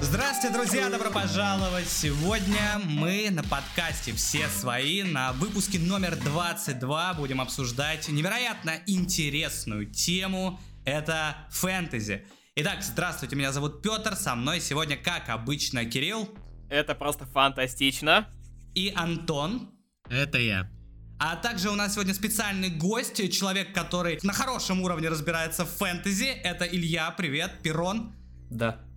[0.00, 1.88] Здравствуйте, друзья, добро пожаловать!
[1.88, 10.60] Сегодня мы на подкасте «Все свои» на выпуске номер 22 будем обсуждать невероятно интересную тему.
[10.84, 12.24] Это фэнтези.
[12.54, 16.28] Итак, здравствуйте, меня зовут Петр, со мной сегодня, как обычно, Кирилл.
[16.70, 18.28] Это просто фантастично.
[18.74, 19.70] И Антон.
[20.08, 20.70] Это я.
[21.18, 26.26] А также у нас сегодня специальный гость, человек, который на хорошем уровне разбирается в фэнтези.
[26.26, 28.14] Это Илья, привет, Перрон.
[28.50, 28.87] Да.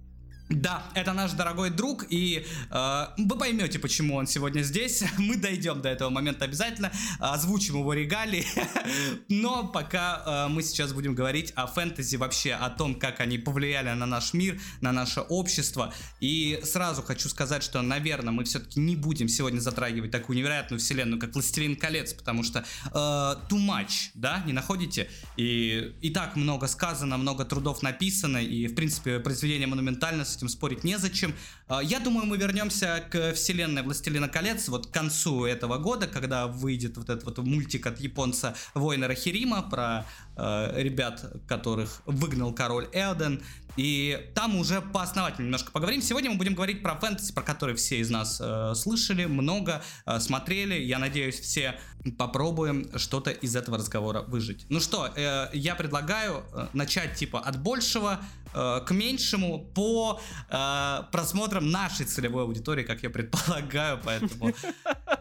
[0.52, 5.04] Да, это наш дорогой друг, и э, вы поймете, почему он сегодня здесь.
[5.18, 8.46] Мы дойдем до этого момента обязательно, озвучим его регалии.
[9.30, 13.92] Но пока э, мы сейчас будем говорить о фэнтези вообще, о том, как они повлияли
[13.92, 15.94] на наш мир, на наше общество.
[16.20, 21.20] И сразу хочу сказать, что, наверное, мы все-таки не будем сегодня затрагивать такую невероятную вселенную,
[21.20, 25.10] как «Властелин колец», потому что э, too much, да, не находите?
[25.38, 30.84] И, и так много сказано, много трудов написано, и, в принципе, произведение монументальности этим спорить
[30.84, 31.36] незачем.
[31.68, 36.48] А, я думаю, мы вернемся к вселенной Властелина колец вот к концу этого года, когда
[36.48, 42.88] выйдет вот этот вот мультик от японца Войнера Хирима про э, ребят, которых выгнал король
[42.92, 43.42] Эоден.
[43.78, 46.02] И там уже поосновательно немножко поговорим.
[46.02, 50.20] Сегодня мы будем говорить про фэнтези, про которые все из нас э, слышали, много э,
[50.20, 50.74] смотрели.
[50.74, 51.80] Я надеюсь, все
[52.18, 54.66] попробуем что-то из этого разговора выжить.
[54.70, 58.20] Ну что, э, я предлагаю э, начать типа от большего
[58.54, 64.54] э, к меньшему по э, просмотрам нашей целевой аудитории, как я предполагаю, поэтому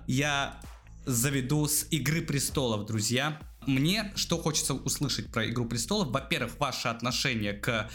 [0.06, 0.60] я
[1.06, 3.40] заведу с Игры престолов, друзья.
[3.66, 6.08] Мне что хочется услышать про Игру престолов?
[6.08, 7.90] Во-первых, ваше отношение к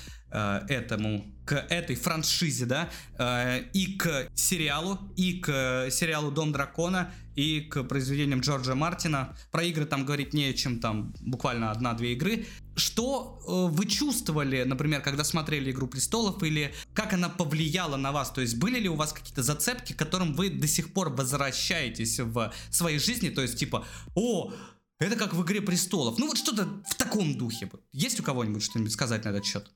[0.67, 7.61] этому, к этой франшизе, да, э, и к сериалу, и к сериалу Дом дракона, и
[7.61, 9.38] к произведениям Джорджа Мартина.
[9.52, 12.45] Про игры там говорить не чем там буквально одна-две игры.
[12.75, 18.31] Что э, вы чувствовали, например, когда смотрели Игру престолов, или как она повлияла на вас?
[18.31, 22.20] То есть были ли у вас какие-то зацепки, к которым вы до сих пор возвращаетесь
[22.20, 23.30] в своей жизни?
[23.30, 24.52] То есть типа, о,
[24.99, 26.17] это как в Игре престолов.
[26.17, 27.70] Ну вот что-то в таком духе.
[27.92, 29.70] Есть у кого-нибудь что-нибудь сказать на этот счет?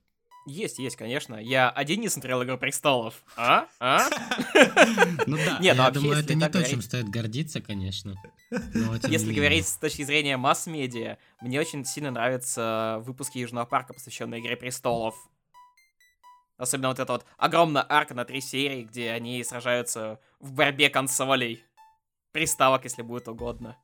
[0.45, 1.35] Есть, есть, конечно.
[1.35, 3.23] Я один не смотрел «Игру престолов».
[3.35, 3.67] А?
[3.79, 4.07] А?
[5.27, 5.59] Ну да.
[5.59, 8.16] Нет, ну Я думаю, это не то, чем стоит гордиться, конечно.
[9.07, 14.55] Если говорить с точки зрения масс-медиа, мне очень сильно нравятся выпуски Южного парка, посвященные Игре
[14.55, 15.16] престолов.
[16.57, 21.63] Особенно вот эта вот огромная арка на три серии, где они сражаются в борьбе консолей.
[22.31, 23.78] Приставок, если будет угодно.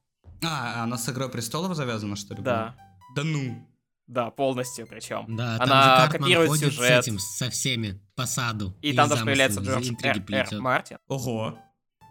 [0.43, 2.41] А, она с Игрой престолов завязана, что ли?
[2.41, 2.75] Да.
[3.15, 3.65] Да ну.
[4.07, 5.25] Да, полностью причем.
[5.35, 7.03] Да, там Она же копирует ходит сюжет.
[7.03, 8.75] с этим, со всеми, по саду.
[8.81, 10.23] И там даже появляется Джордж Р.
[10.29, 10.61] Р.
[10.61, 10.97] Мартин.
[11.07, 11.57] Ого.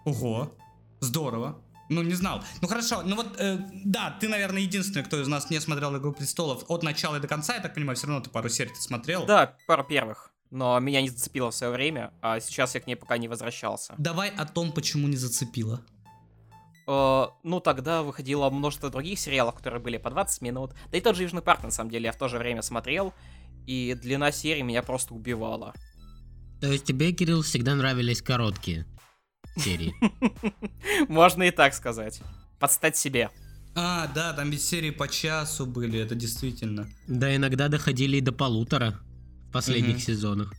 [0.04, 0.56] Ого.
[1.00, 1.60] Здорово.
[1.91, 2.43] Ну, не знал.
[2.62, 3.03] Ну, хорошо.
[3.03, 6.83] Ну, вот, э, да, ты, наверное, единственный, кто из нас не смотрел «Игру престолов» от
[6.83, 7.54] начала и до конца.
[7.54, 9.27] Я так понимаю, все равно ты пару серий ты смотрел.
[9.27, 10.31] Да, пару первых.
[10.50, 13.94] Но меня не зацепило в свое время, а сейчас я к ней пока не возвращался.
[13.99, 15.83] Давай о том, почему не зацепило.
[16.87, 20.72] Э, ну, тогда выходило множество других сериалов, которые были по 20 минут.
[20.91, 23.15] Да и тот же Южный парк, на самом деле, я в то же время смотрел.
[23.67, 25.75] И длина серии меня просто убивала.
[26.61, 28.87] То есть тебе, Кирилл, всегда нравились короткие
[29.56, 29.95] серии?
[31.09, 32.21] Можно и так сказать.
[32.59, 33.31] Подстать себе.
[33.75, 36.89] А, да, там ведь серии по часу были, это действительно.
[37.09, 39.01] Да, иногда доходили и до полутора
[39.49, 40.53] в последних сезонах.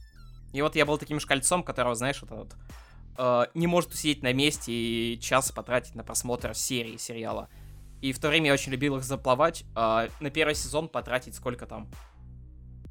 [0.51, 2.55] И вот я был таким шкальцом, которого, знаешь, вот, вот
[3.17, 7.49] э, не может усидеть на месте и час потратить на просмотр серии сериала.
[8.01, 9.63] И в то время я очень любил их заплавать.
[9.75, 11.89] а на первый сезон потратить сколько там?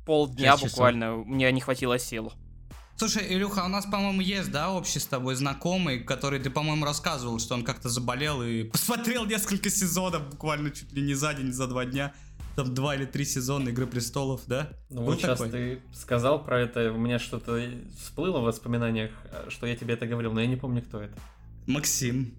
[0.06, 1.16] Полдня буквально.
[1.16, 2.32] Мне не хватило сил.
[2.96, 7.40] Слушай, Илюха, у нас, по-моему, есть, да, общий с тобой знакомый, который ты, по-моему, рассказывал,
[7.40, 11.66] что он как-то заболел и посмотрел несколько сезонов, буквально чуть ли не за день, за
[11.66, 12.12] два дня.
[12.56, 14.70] Там два или три сезона Игры престолов, да?
[14.90, 15.50] Ну Был вот сейчас такой?
[15.52, 17.60] ты сказал про это, у меня что-то
[18.00, 21.14] всплыло в воспоминаниях, э, что я тебе это говорил, но я не помню, кто это.
[21.66, 22.34] Максим.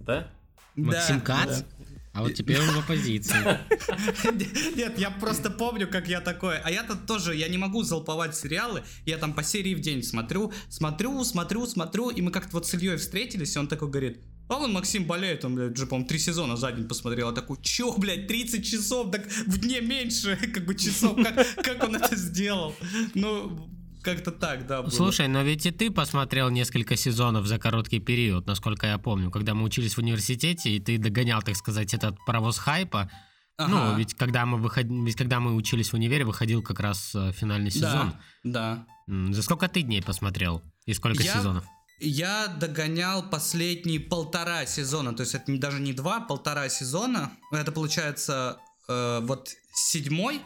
[0.00, 0.28] Да?
[0.74, 1.60] Максим Да, Кац?
[1.60, 1.66] да.
[2.12, 3.34] А вот теперь он в оппозиции.
[4.76, 6.58] Нет, я просто помню, как я такой.
[6.58, 8.84] А я-то тоже, я не могу залповать сериалы.
[9.04, 12.10] Я там по серии в день смотрю, смотрю, смотрю, смотрю.
[12.10, 15.44] И мы как-то вот с Ильей встретились, и он такой говорит, а вон Максим болеет,
[15.44, 17.28] он, блядь, уже, по-моему, три сезона за день посмотрел.
[17.28, 21.16] Я такой, чё, блядь, 30 часов, так в дне меньше, как бы, часов.
[21.16, 22.74] Как, как он это сделал?
[23.14, 23.70] Ну,
[24.02, 24.82] как-то так, да.
[24.82, 24.90] было.
[24.90, 29.54] Слушай, но ведь и ты посмотрел несколько сезонов за короткий период, насколько я помню, когда
[29.54, 33.10] мы учились в университете, и ты догонял, так сказать, этот паровоз хайпа.
[33.56, 33.70] Ага.
[33.70, 34.86] Ну, ведь когда мы выход...
[34.88, 38.14] ведь когда мы учились в универе, выходил как раз э, финальный сезон.
[38.42, 39.32] Да, да.
[39.32, 40.60] За сколько ты дней посмотрел?
[40.86, 41.64] И сколько Я- сезонов?
[42.00, 47.32] Я догонял последние полтора сезона, то есть это даже не два, полтора сезона.
[47.52, 48.58] Это получается
[48.88, 50.42] э, вот седьмой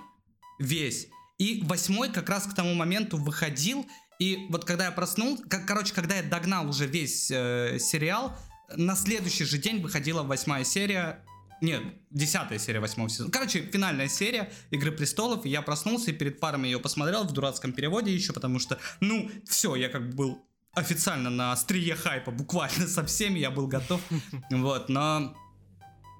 [0.59, 1.09] весь,
[1.39, 3.87] и восьмой как раз к тому моменту выходил,
[4.19, 8.37] И вот когда я проснулся, как, короче, когда я догнал уже весь э, сериал,
[8.77, 11.25] на следующий же день выходила восьмая серия,
[11.61, 13.31] нет, десятая серия восьмого сезона.
[13.31, 15.47] Короче, финальная серия Игры престолов.
[15.47, 19.31] И я проснулся и перед парами ее посмотрел в дурацком переводе еще, потому что, ну,
[19.47, 24.01] все, я как бы был официально на острие хайпа, буквально со всеми я был готов.
[24.51, 25.35] Вот, но...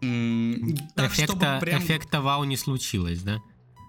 [0.01, 1.83] Так, чтобы Эффекта, прям...
[1.83, 3.41] эффекта вау не случилось, да?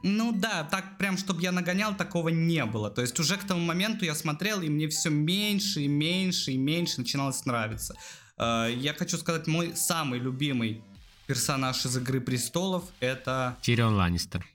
[0.01, 2.89] Ну да, так прям, чтобы я нагонял, такого не было.
[2.89, 6.57] То есть уже к тому моменту я смотрел, и мне все меньше и меньше и
[6.57, 7.95] меньше начиналось нравиться.
[8.37, 10.81] Э, Я хочу сказать, мой самый любимый
[11.27, 13.57] персонаж из Игры Престолов это...
[13.61, 14.45] Тирион Ланнистер.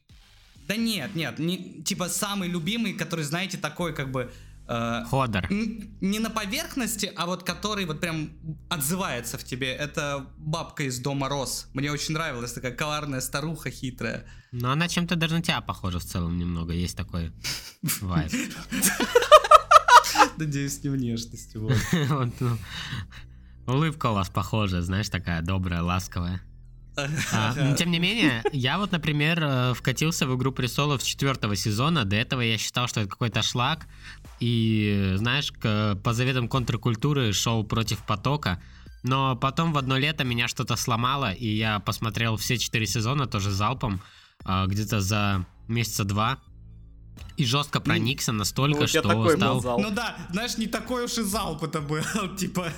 [0.66, 4.32] Да нет, нет, не, типа самый любимый, который, знаете, такой как бы...
[4.66, 5.46] э, Ходор.
[5.50, 8.31] не на поверхности, а вот который вот прям
[8.69, 9.72] отзывается в тебе.
[9.72, 11.69] Это бабка из Дома Рос.
[11.75, 14.25] Мне очень нравилась такая коварная старуха хитрая.
[14.52, 16.72] Но она чем-то даже на тебя похожа в целом немного.
[16.72, 17.32] Есть такой
[18.00, 18.32] вайб.
[20.37, 21.62] Надеюсь, не внешностью.
[21.62, 21.78] вот.
[22.08, 22.56] Вот, ну,
[23.67, 26.43] Улыбка у вас похожая, знаешь, такая добрая, ласковая.
[26.96, 31.56] А, но тем не менее, я вот, например, э, вкатился в «Игру престолов» с четвертого
[31.56, 32.05] сезона.
[32.05, 33.87] До этого я считал, что это какой-то шлак.
[34.41, 38.62] И, э, знаешь, к- по заветам контркультуры шел против потока.
[39.02, 43.50] Но потом в одно лето меня что-то сломало, и я посмотрел все четыре сезона тоже
[43.50, 44.00] залпом,
[44.44, 46.38] а, где-то за месяца два.
[47.37, 49.79] И жестко проникся настолько, Ну, у тебя что такой был стал...
[49.79, 52.02] Ну да, знаешь, не такой уж и залп это был,
[52.38, 52.73] типа...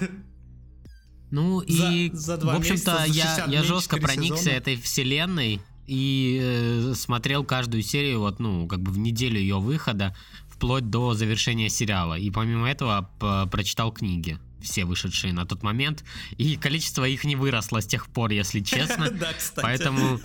[1.31, 4.55] Ну и, За- за два в общем-то, месяца, за я, 60 я жестко проникся сезона.
[4.55, 10.17] этой вселенной и э, смотрел каждую серию, вот, ну, как бы в неделю ее выхода,
[10.49, 12.15] вплоть до завершения сериала.
[12.15, 13.11] И помимо этого
[13.51, 16.05] прочитал книги, все вышедшие на тот момент,
[16.39, 19.11] и количество их не выросло с тех пор, если честно.
[19.11, 19.65] Да, кстати.
[19.65, 20.21] Поэтому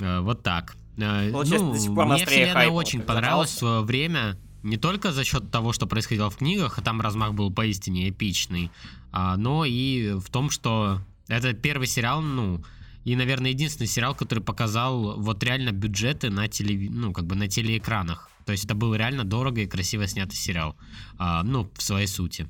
[0.00, 0.76] э, вот так.
[0.98, 4.38] Э, ну, мне вселенная очень ты понравилась в свое время.
[4.66, 8.72] Не только за счет того, что происходило в книгах, а там размах был поистине эпичный,
[9.12, 12.64] а, но и в том, что это первый сериал, ну,
[13.04, 16.88] и, наверное, единственный сериал, который показал вот реально бюджеты на телеви...
[16.88, 18.28] ну, как бы на телеэкранах.
[18.44, 20.76] То есть это был реально дорого и красиво снятый сериал.
[21.16, 22.48] А, ну, в своей сути.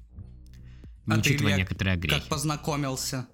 [1.04, 2.18] Не А ты, учитывая Илья, некоторые огрехи.
[2.18, 3.26] Как познакомился?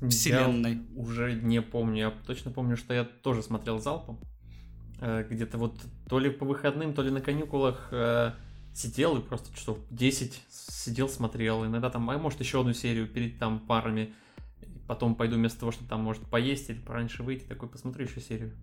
[0.00, 0.80] Я Вселенной.
[0.94, 1.98] уже не помню.
[1.98, 4.18] Я точно помню, что я тоже смотрел залпом.
[5.00, 5.78] Э, Где-то вот
[6.08, 8.32] то ли по выходным, то ли на каникулах э,
[8.74, 11.64] сидел и просто что 10 сидел, смотрел.
[11.66, 14.12] Иногда там, а может, еще одну серию перед там парами.
[14.86, 18.56] Потом пойду вместо того, чтобы там, может, поесть или пораньше выйти, такой посмотрю еще серию.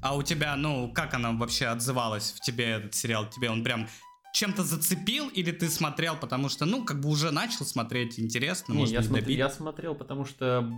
[0.00, 3.28] А у тебя, ну, как она вообще отзывалась в тебе, этот сериал?
[3.28, 3.86] Тебе он прям
[4.32, 8.78] чем-то зацепил или ты смотрел, потому что, ну, как бы уже начал смотреть, интересно, Не,
[8.78, 9.36] может я, быть, смотр- добить?
[9.38, 10.70] я смотрел, потому что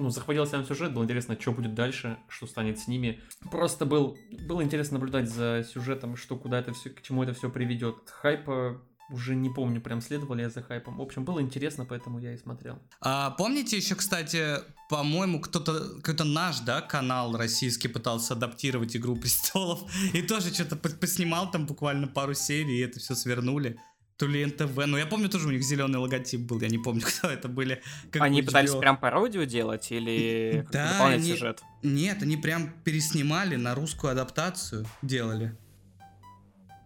[0.00, 3.20] ну, захватил сам сюжет, было интересно, что будет дальше, что станет с ними.
[3.50, 4.16] Просто был,
[4.48, 7.96] было интересно наблюдать за сюжетом, что куда это все, к чему это все приведет.
[8.06, 8.80] Хайпа
[9.10, 10.98] уже не помню, прям следовал я за хайпом.
[10.98, 12.78] В общем, было интересно, поэтому я и смотрел.
[13.00, 14.58] А, помните еще, кстати,
[14.88, 19.80] по-моему, кто-то, какой-то наш, да, канал российский пытался адаптировать Игру Престолов
[20.14, 23.78] и тоже что-то по- поснимал там буквально пару серий, и это все свернули.
[24.20, 27.00] То ли НТВ, но я помню тоже у них зеленый логотип был, я не помню,
[27.06, 27.80] кто это были.
[28.10, 28.80] как Они в пытались HBO.
[28.80, 31.62] прям пародию делать или Да, дополнять они- сюжет?
[31.82, 35.56] Нет, они прям переснимали на русскую адаптацию, делали.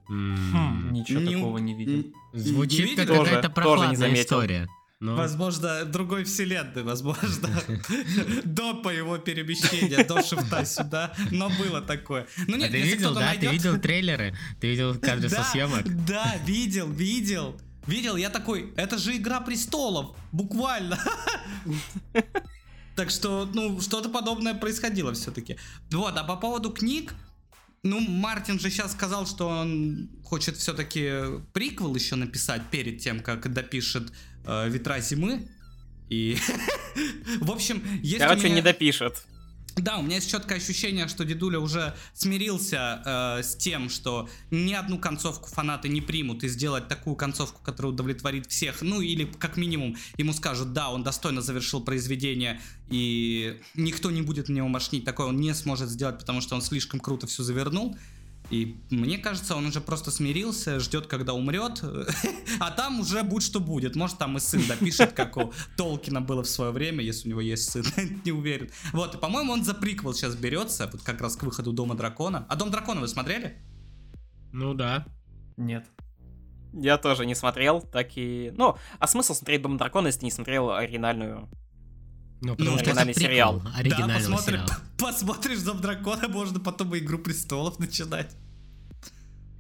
[0.09, 2.13] М, Ничего Не- такого не видел.
[2.33, 2.97] Не Звучит видели?
[3.07, 4.69] как какая-то не прохладная история.
[5.05, 7.51] Но- Возможно, другой вселенной, возможно.
[8.45, 11.13] До по его перемещения, до шифта сюда.
[11.31, 12.27] Но было такое.
[12.49, 13.21] Ну А нет, ты если видел, да?
[13.21, 14.35] Ты найдет- видел трейлеры?
[14.61, 15.85] Ты видел кадры со съемок?
[16.07, 17.61] Да, видел, видел.
[17.87, 20.99] Видел, я такой, это же Игра Престолов, буквально.
[22.97, 25.57] Так что, ну, что-то подобное происходило все-таки.
[25.91, 27.13] Вот, а по поводу книг,
[27.83, 33.53] ну, Мартин же сейчас сказал, что он хочет все-таки приквел еще написать перед тем, как
[33.53, 34.13] допишет
[34.45, 35.49] э, «Ветра зимы».
[36.11, 36.37] И,
[37.41, 39.25] в общем, есть Короче, меня- не допишет.
[39.77, 44.73] да, у меня есть четкое ощущение, что дедуля уже смирился э, с тем, что ни
[44.75, 48.83] одну концовку фанаты не примут и сделать такую концовку, которая удовлетворит всех.
[48.83, 52.61] Ну или как минимум ему скажут, да, он достойно завершил произведение
[52.91, 55.05] и никто не будет на него мошнить.
[55.05, 57.97] Такое он не сможет сделать, потому что он слишком круто все завернул.
[58.55, 61.83] И мне кажется, он уже просто смирился, ждет, когда умрет,
[62.61, 63.97] а там уже будет, что будет.
[63.97, 67.41] Может, там и сын допишет, как у Толкина было в свое время, если у него
[67.41, 67.85] есть сын,
[68.25, 68.71] не уверен.
[68.93, 72.47] Вот, и, по-моему, он за приквел сейчас берется, вот как раз к выходу Дома Дракона.
[72.49, 73.57] А Дом Дракона вы смотрели?
[74.53, 75.05] Ну да.
[75.57, 75.85] Нет.
[76.73, 78.53] Я тоже не смотрел, так и...
[78.57, 81.49] Ну, а смысл смотреть Дом Дракона, если ты не смотрел оригинальную?
[82.41, 83.63] Ну, потому Ну, что это оригинальный сериал.
[83.77, 84.79] оригинального да, посмотри- сериала.
[84.99, 88.37] посмотришь Дом Дракона, можно потом и Игру Престолов начинать.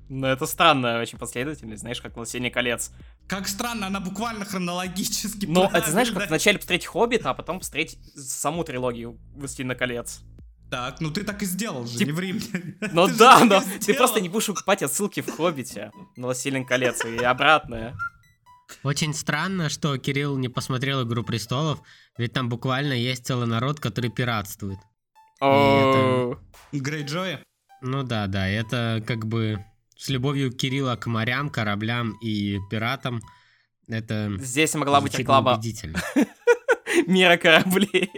[0.08, 2.90] Ну, это странная очень последовательность, знаешь, как «Властелин колец».
[3.26, 7.99] Как странно, она буквально хронологически Ну, это знаешь, как вначале посмотреть «Хоббита», а потом посмотреть
[8.14, 10.20] саму трилогию «Властелина колец».
[10.70, 12.76] Так, ну ты так и сделал же, Тип- не ври мне.
[12.92, 17.18] Ну да, но ты просто не будешь покупать отсылки в «Хоббите» на «Властелин колец» и
[17.18, 17.96] обратное.
[18.82, 21.80] Очень странно, что Кирилл не посмотрел «Игру престолов»,
[22.18, 24.78] ведь там буквально есть целый народ, который пиратствует.
[25.40, 26.37] О,
[26.73, 27.38] Грейджои?
[27.80, 29.64] Ну да, да, это как бы
[29.96, 33.20] с любовью Кирилла к морям, кораблям и пиратам.
[33.88, 35.60] Это Здесь могла быть реклама
[37.06, 38.10] мира кораблей.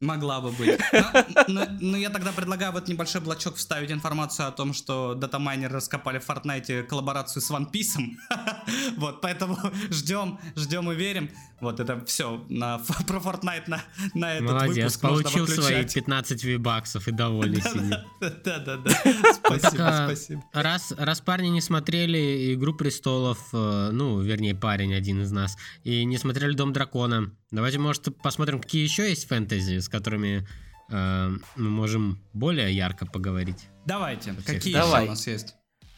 [0.00, 0.80] Могла бы быть.
[1.46, 5.14] Но, но- но я тогда предлагаю в этот небольшой блочок вставить информацию о том, что
[5.14, 8.00] датамайнеры раскопали в Fortnite коллаборацию с One Piece.
[8.96, 9.56] Вот, поэтому
[9.90, 11.30] ждем, ждем и верим.
[11.62, 13.80] Вот это все на, про Fortnite на,
[14.14, 15.94] на этот Молодец, выпуск можно получил свои выключать.
[15.94, 18.00] 15 вибаксов и довольный сидит.
[18.20, 18.90] Да-да-да.
[19.32, 20.42] Спасибо, а, спасибо.
[20.52, 26.04] Раз, раз парни не смотрели «Игру престолов», э, ну, вернее, парень один из нас, и
[26.04, 30.44] не смотрели «Дом дракона», давайте, может, посмотрим, какие еще есть фэнтези, с которыми
[30.90, 33.68] э, мы можем более ярко поговорить.
[33.86, 35.02] Давайте, какие давай.
[35.02, 35.54] еще у нас есть?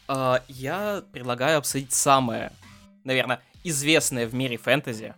[0.07, 2.51] А, Я предлагаю обсудить самое,
[3.03, 5.15] наверное, известное в мире фэнтези.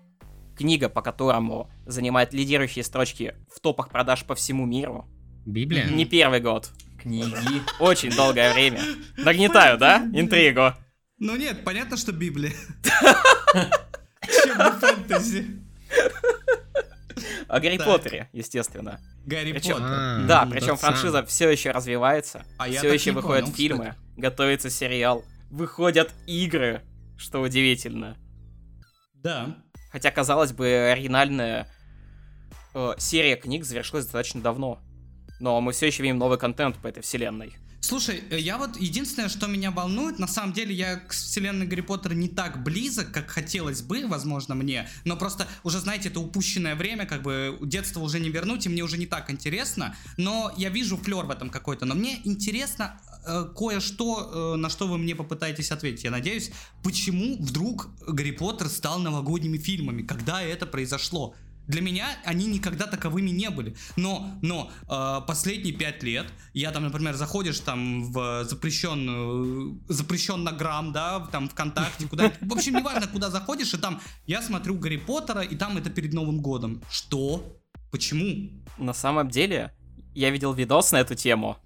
[0.58, 5.06] Книга, по которому занимает лидирующие строчки в топах продаж по всему миру.
[5.46, 5.86] Библия?
[5.86, 6.70] Не первый год.
[7.02, 7.34] Книги.
[7.80, 8.82] Очень долгое время.
[9.18, 10.04] Нагнетаю, да?
[10.14, 10.74] Интригу.
[11.20, 12.52] Ну нет, понятно, что Библия.
[14.44, 15.62] Чем не фэнтези?
[17.48, 17.88] О Гарри Так.
[17.88, 19.00] Поттере, естественно.
[19.26, 19.88] Гарри Причем- Поттер.
[19.90, 22.46] А, Да, ну, причем франшиза все еще развивается.
[22.58, 24.20] А все еще выходят понял, фильмы, кстати.
[24.20, 26.82] готовится сериал, выходят игры,
[27.18, 28.18] что удивительно.
[29.16, 29.58] Да.
[29.98, 31.68] Хотя, казалось бы, оригинальная
[32.76, 34.80] э, серия книг завершилась достаточно давно.
[35.40, 37.56] Но мы все еще видим новый контент по этой вселенной.
[37.80, 41.82] Слушай, э, я вот единственное, что меня волнует, на самом деле я к вселенной Гарри
[41.82, 46.76] Поттера не так близок, как хотелось бы, возможно, мне, но просто уже, знаете, это упущенное
[46.76, 50.70] время, как бы детство уже не вернуть, и мне уже не так интересно, но я
[50.70, 53.02] вижу флер в этом какой-то, но мне интересно
[53.56, 56.52] кое-что, э, на что вы мне попытаетесь ответить, я надеюсь,
[56.84, 61.36] почему вдруг Гарри Поттер стал новогодними фильмами, когда это произошло?
[61.68, 63.76] Для меня они никогда таковыми не были.
[63.98, 71.20] Но, но э, последние пять лет я там, например, заходишь там в запрещенную, запрещеннограмм, да,
[71.20, 75.42] в- там ВКонтакте, куда, в общем, неважно, куда заходишь, и там я смотрю Гарри Поттера,
[75.42, 76.82] и там это перед Новым годом.
[76.90, 77.44] Что?
[77.92, 78.50] Почему?
[78.78, 79.74] На самом деле,
[80.16, 81.58] я видел видос на эту тему.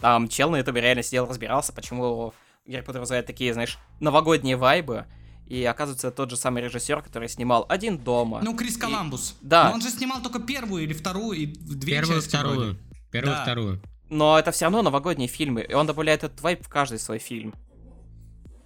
[0.00, 2.32] Там чел на ютубе реально сидел, разбирался, почему
[2.66, 5.06] Гарри Поттер вызывает такие, знаешь, новогодние вайбы.
[5.46, 8.40] И оказывается, тот же самый режиссер, который снимал «Один дома».
[8.42, 9.36] Ну, Крис Коламбус.
[9.40, 9.68] да.
[9.68, 12.56] Но он же снимал только первую или вторую, и две Первую, части вторую.
[12.56, 12.78] вроде.
[13.10, 13.42] Первую, Да.
[13.42, 13.82] вторую.
[14.08, 17.54] Но это все равно новогодние фильмы, и он добавляет этот вайб в каждый свой фильм.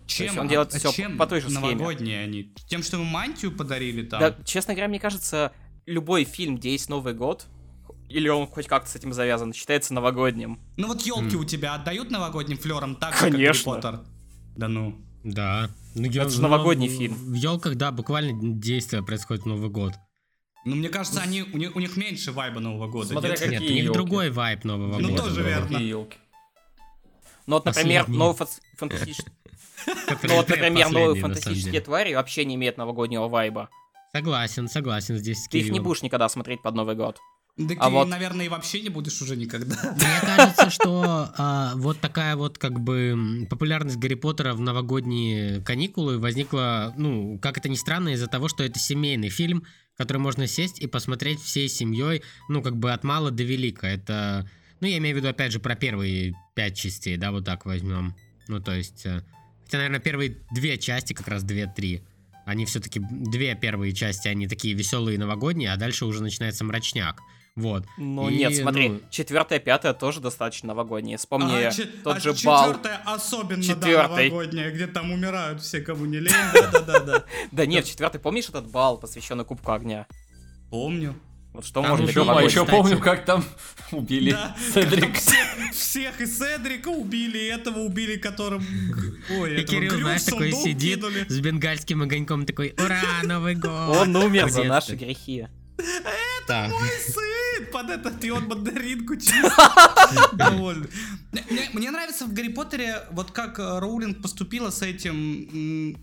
[0.07, 1.71] Чем, есть он делает а всё чем по той же схеме.
[1.75, 2.53] новогодние они?
[2.69, 4.21] Тем, что ему мантию подарили там?
[4.21, 5.53] Да, честно говоря, мне кажется,
[5.87, 7.47] любой фильм, где есть Новый год,
[8.14, 10.59] или он хоть как-то с этим завязан, считается новогодним.
[10.76, 13.75] Ну вот елки у тебя отдают новогодним флером так же, Конечно.
[13.75, 14.06] как Гарри Поттер?
[14.56, 14.94] Да ну.
[15.25, 15.68] Да.
[15.94, 17.14] Ну, Это же ну, новогодний в- фильм.
[17.14, 19.92] В елках, да, буквально действие происходит в Новый год.
[20.66, 23.09] Ну, мне кажется, они, у, них, у них меньше вайба Нового года.
[23.09, 23.38] Смотря нет?
[23.40, 23.97] как- Нет, Какие у них ёлки?
[23.99, 25.23] другой вайб Нового Ну, года.
[25.23, 25.47] тоже был.
[25.49, 25.68] верно.
[25.68, 26.16] Какие елки.
[27.47, 28.37] Ну вот, например, новый
[28.76, 29.33] фантастический...
[30.23, 33.68] Ну вот, например, новые фантастические твари вообще не имеют новогоднего вайба.
[34.12, 37.18] Согласен, согласен здесь Ты их не будешь никогда смотреть под Новый год.
[37.57, 39.77] Да А ты, вот- наверное, и вообще не будешь уже никогда.
[39.97, 46.19] Мне кажется, что а, вот такая вот как бы популярность Гарри Поттера в новогодние каникулы
[46.19, 49.65] возникла, ну, как это ни странно, из-за того, что это семейный фильм,
[49.97, 53.87] который можно сесть и посмотреть всей семьей, ну, как бы от мала до велика.
[53.87, 57.67] Это, ну, я имею в виду, опять же, про первые пять частей, да, вот так
[57.67, 58.17] возьмем.
[58.49, 59.23] Ну, то есть, э,
[59.65, 62.03] хотя, наверное, первые две части, как раз две-три,
[62.47, 67.21] они все-таки, две первые части, они такие веселые новогодние, а дальше уже начинается мрачняк.
[67.57, 67.85] Вот.
[67.99, 71.19] Ну И, нет, смотри, ну- четвертая, пятая тоже достаточно новогодние.
[71.19, 72.65] Вспомни А, че- тот а же бал.
[72.67, 74.29] четвертая особенно, да, Четвертый.
[74.29, 76.33] новогодняя, где там умирают все, кому не лень.
[76.73, 77.25] Да-да-да.
[77.53, 80.07] Да нет, четвертый, помнишь этот бал, посвященный Кубку огня?
[80.71, 81.15] Помню.
[81.53, 83.45] Вот что Там может еще а еще помню, как там
[83.93, 85.15] убили Да, Седрик.
[85.15, 88.67] всех, всех и Седрика убили, и этого убили, которым...
[89.31, 91.25] Ой, И Кирилл, знаешь, такой сидит кинули.
[91.29, 93.71] с бенгальским огоньком, такой, ура, Новый год!
[93.71, 95.47] Он умер за наши грехи.
[96.47, 96.71] Так.
[96.71, 99.53] Мой сын под этот и он мандаринку чистит.
[100.33, 100.87] Довольно.
[101.73, 105.97] Мне, нравится в Гарри Поттере, вот как э, Роулинг поступила с этим.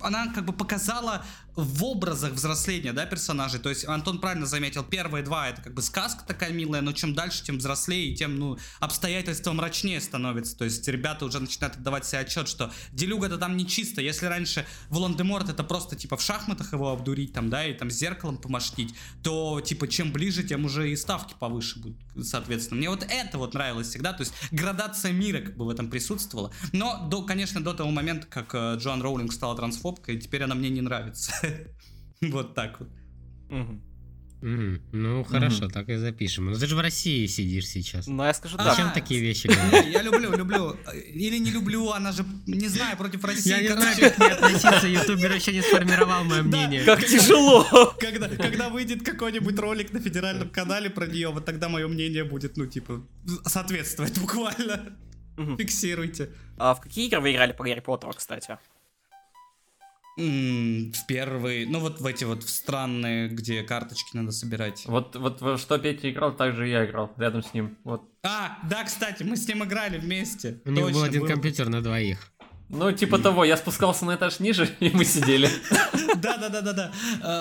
[0.00, 1.24] Она как бы показала
[1.56, 3.60] в образах взросления, да, персонажей.
[3.60, 7.14] То есть Антон правильно заметил, первые два это как бы сказка такая милая, но чем
[7.14, 10.56] дальше, тем взрослее, и тем, ну, обстоятельства мрачнее становятся.
[10.56, 14.00] То есть ребята уже начинают отдавать себе отчет, что Делюга-то там не чисто.
[14.00, 18.36] Если раньше Волан-де-Морт это просто типа в шахматах его обдурить там, да, и там зеркалом
[18.36, 22.78] помашнить, то типа чем ближе, тем уже и ставки повыше будут, соответственно.
[22.78, 26.52] Мне вот это вот нравилось всегда, то есть градация мира как бы в этом присутствовала.
[26.72, 30.70] Но, до, конечно, до того момента, как э, Джоан Роулинг стала трансфобкой, теперь она мне
[30.70, 31.32] не нравится.
[32.22, 32.88] Вот так вот.
[34.92, 36.50] Ну, хорошо, так и запишем.
[36.50, 38.06] Ну, ты же в России сидишь сейчас.
[38.06, 38.66] Ну, я скажу так.
[38.66, 39.92] Зачем такие вещи говорить?
[39.92, 40.76] Я люблю, люблю.
[41.14, 43.50] Или не люблю, она же, не знаю, против России.
[43.50, 46.84] Я не знаю, как к ней относиться, ютубер еще не сформировал мое мнение.
[46.84, 47.94] Как тяжело!
[47.98, 52.66] Когда, выйдет какой-нибудь ролик на федеральном канале про нее, вот тогда мое мнение будет, ну,
[52.66, 53.02] типа,
[53.46, 54.98] соответствовать буквально.
[55.58, 56.28] Фиксируйте.
[56.58, 58.58] А в какие игры вы играли по Гарри Поттеру, кстати?
[60.16, 64.84] В первый, ну вот в эти вот странные, где карточки надо собирать.
[64.86, 67.76] Вот, вот во что Петя играл, так же и я играл рядом с ним.
[67.82, 68.08] Вот.
[68.22, 70.60] А, да, кстати, мы с ним играли вместе.
[70.64, 71.28] У них был один был.
[71.28, 72.30] компьютер на двоих.
[72.74, 75.48] Ну, типа того, я спускался на этаж ниже, и мы сидели.
[76.16, 76.90] Да, да, да, да, да.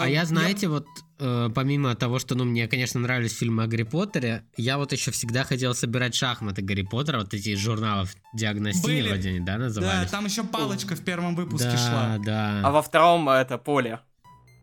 [0.02, 0.86] А я, знаете, вот
[1.20, 5.12] э, помимо того, что, ну, мне, конечно, нравились фильмы о Гарри Поттере, я вот еще
[5.12, 9.08] всегда хотел собирать шахматы Гарри Поттера, вот эти из журналов Диагностини Были.
[9.10, 10.10] вроде они, да, Да, назывались?
[10.10, 12.18] там еще палочка в первом выпуске да, шла.
[12.26, 12.62] да.
[12.66, 14.02] А во втором э, это поле.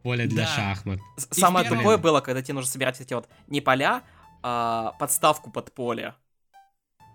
[0.02, 0.50] Поле для Да.
[0.54, 0.98] шахмат.
[1.34, 4.02] И Самое тупое было, когда тебе нужно собирать эти вот не поля,
[4.42, 6.14] а подставку под поле.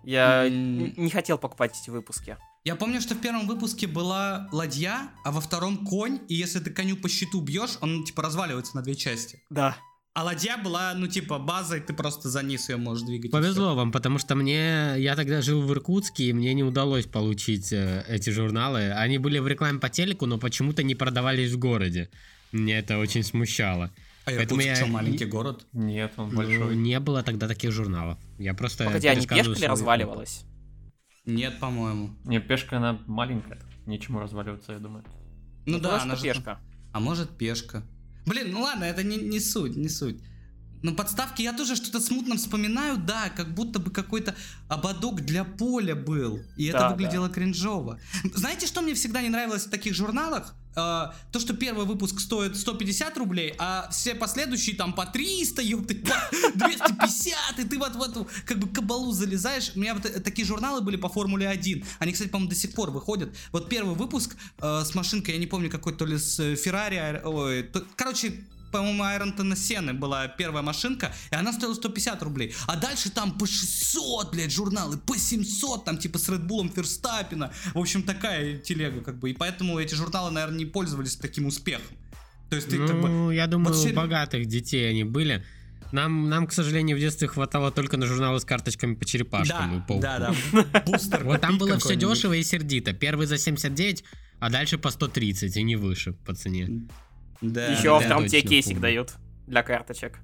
[0.02, 2.36] Я не хотел покупать эти выпуски.
[2.66, 6.72] Я помню, что в первом выпуске была ладья, а во втором конь, и если ты
[6.72, 9.40] коню по щиту бьешь, он типа разваливается на две части.
[9.50, 9.76] Да.
[10.14, 13.30] А ладья была, ну типа базой, ты просто за низ ее можешь двигать.
[13.30, 17.72] Повезло вам, потому что мне, я тогда жил в Иркутске, и мне не удалось получить
[17.72, 18.90] э, эти журналы.
[18.90, 22.08] Они были в рекламе по телеку, но почему-то не продавались в городе.
[22.50, 23.92] Мне это очень смущало.
[24.24, 25.64] А поэтому Иркутск я- что, маленький город?
[25.72, 26.74] Нет, он Ну, большой.
[26.74, 28.18] не было тогда таких журналов.
[28.40, 30.45] Я просто Погоди, а не пересказываю
[31.26, 32.10] Нет, по-моему.
[32.24, 33.60] Не, пешка, она маленькая.
[33.84, 35.04] Нечему разваливаться, я думаю.
[35.66, 36.22] Ну да, Потому она же...
[36.22, 36.60] пешка.
[36.92, 37.82] А может пешка.
[38.24, 40.20] Блин, ну ладно, это не, не суть, не суть.
[40.82, 44.34] Но подставки я тоже что-то смутно вспоминаю, да, как будто бы какой-то
[44.68, 46.40] ободок для поля был.
[46.56, 47.98] И это Да, выглядело кринжово.
[48.34, 50.54] Знаете, что мне всегда не нравилось в таких журналах?
[50.76, 55.94] Э, то, что первый выпуск стоит 150 рублей, а все последующие там по 300, ёпты,
[55.96, 56.14] по
[56.54, 59.72] 250, и ты вот в эту как бы кабалу залезаешь.
[59.74, 61.84] У меня вот э, такие журналы были по Формуле 1.
[61.98, 63.34] Они, кстати, по-моему, до сих пор выходят.
[63.52, 66.96] Вот первый выпуск э, с машинкой, я не помню, какой, то ли с э, Феррари,
[66.96, 68.44] а- ой, то- короче,
[68.76, 72.54] по-моему, Айронтона Сены была первая машинка, и она стоила 150 рублей.
[72.66, 77.52] А дальше там по 600, блядь, журналы, по 700, там типа с Редбулом Ферстаппина.
[77.72, 79.30] В общем, такая телега как бы.
[79.30, 81.96] И поэтому эти журналы, наверное, не пользовались таким успехом.
[82.50, 83.08] То есть ты как бы...
[83.08, 85.44] Ну, я думаю, вот у богатых детей они были.
[85.92, 89.86] Нам, нам, к сожалению, в детстве хватало только на журналы с карточками по черепашкам и
[89.86, 90.02] пауку.
[90.02, 90.18] да,
[90.52, 91.24] да, бустер.
[91.24, 92.92] Вот там было все дешево и сердито.
[92.92, 94.04] Первый за 79,
[94.38, 96.86] а дальше по 130 и не выше по цене.
[97.40, 98.48] Да, Еще да.
[98.48, 98.82] кейсик помню.
[98.82, 99.12] дают
[99.46, 100.18] для карточек.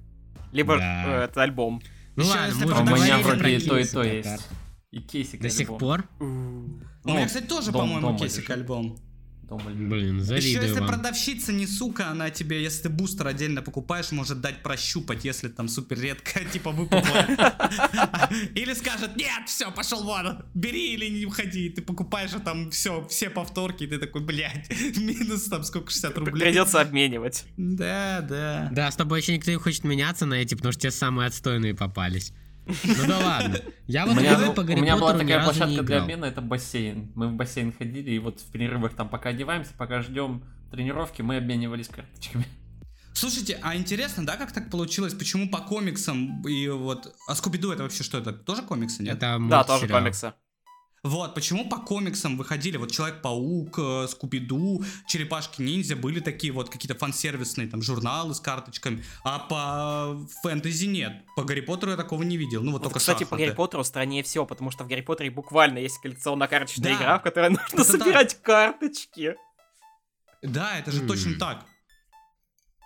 [0.51, 1.03] Либо Да.
[1.05, 1.81] э, это альбом.
[2.15, 4.49] Ну Ещё ладно, А у меня вроде про и то, и то есть.
[4.91, 6.03] И кейсик До сих пор?
[6.19, 8.97] У Ну, меня, кстати, тоже, по-моему, кейсик альбом.
[9.43, 9.89] Дома лежит.
[9.89, 10.87] Блин, Еще завидую если вам.
[10.87, 15.67] продавщица не сука, она тебе, если ты бустер отдельно покупаешь, может дать прощупать, если там
[15.67, 17.27] супер редко, типа выпуклая.
[18.55, 21.69] Или скажет, нет, все, пошел вон, бери или не уходи.
[21.69, 26.17] Ты покупаешь, а там все, все повторки, и ты такой, блядь, минус там сколько, 60
[26.19, 26.41] рублей.
[26.41, 27.45] Придется обменивать.
[27.57, 28.69] Да, да.
[28.71, 31.75] Да, с тобой еще никто не хочет меняться на эти, потому что те самые отстойные
[31.75, 32.33] попались.
[32.65, 33.59] Ну да ладно.
[33.87, 36.41] Я У вот меня, игры по у Гарри меня была такая площадка для обмена, это
[36.41, 37.11] бассейн.
[37.15, 41.37] Мы в бассейн ходили, и вот в перерывах там, пока одеваемся, пока ждем тренировки, мы
[41.37, 42.45] обменивались карточками.
[43.13, 45.13] Слушайте, а интересно, да, как так получилось?
[45.13, 47.13] Почему по комиксам и вот...
[47.27, 48.17] А Скуби-Ду это вообще что?
[48.17, 49.17] Это тоже комиксы, нет?
[49.17, 50.33] Это Да, тоже комиксы.
[51.03, 57.67] Вот, почему по комиксам выходили, вот Человек-паук, э, Скуби-Ду, Черепашки-ниндзя, были такие вот какие-то фан-сервисные
[57.67, 61.25] там журналы с карточками, а по фэнтези нет.
[61.35, 63.43] По Гарри Поттеру я такого не видел, ну вот, Вот, только кстати, по шахматы.
[63.43, 66.97] Гарри Поттеру страннее всего, потому что в Гарри Поттере буквально есть коллекционно-карточная Да.
[66.97, 69.35] игра, в которой нужно Это собирать карточки.
[70.41, 71.65] Да, это же точно так.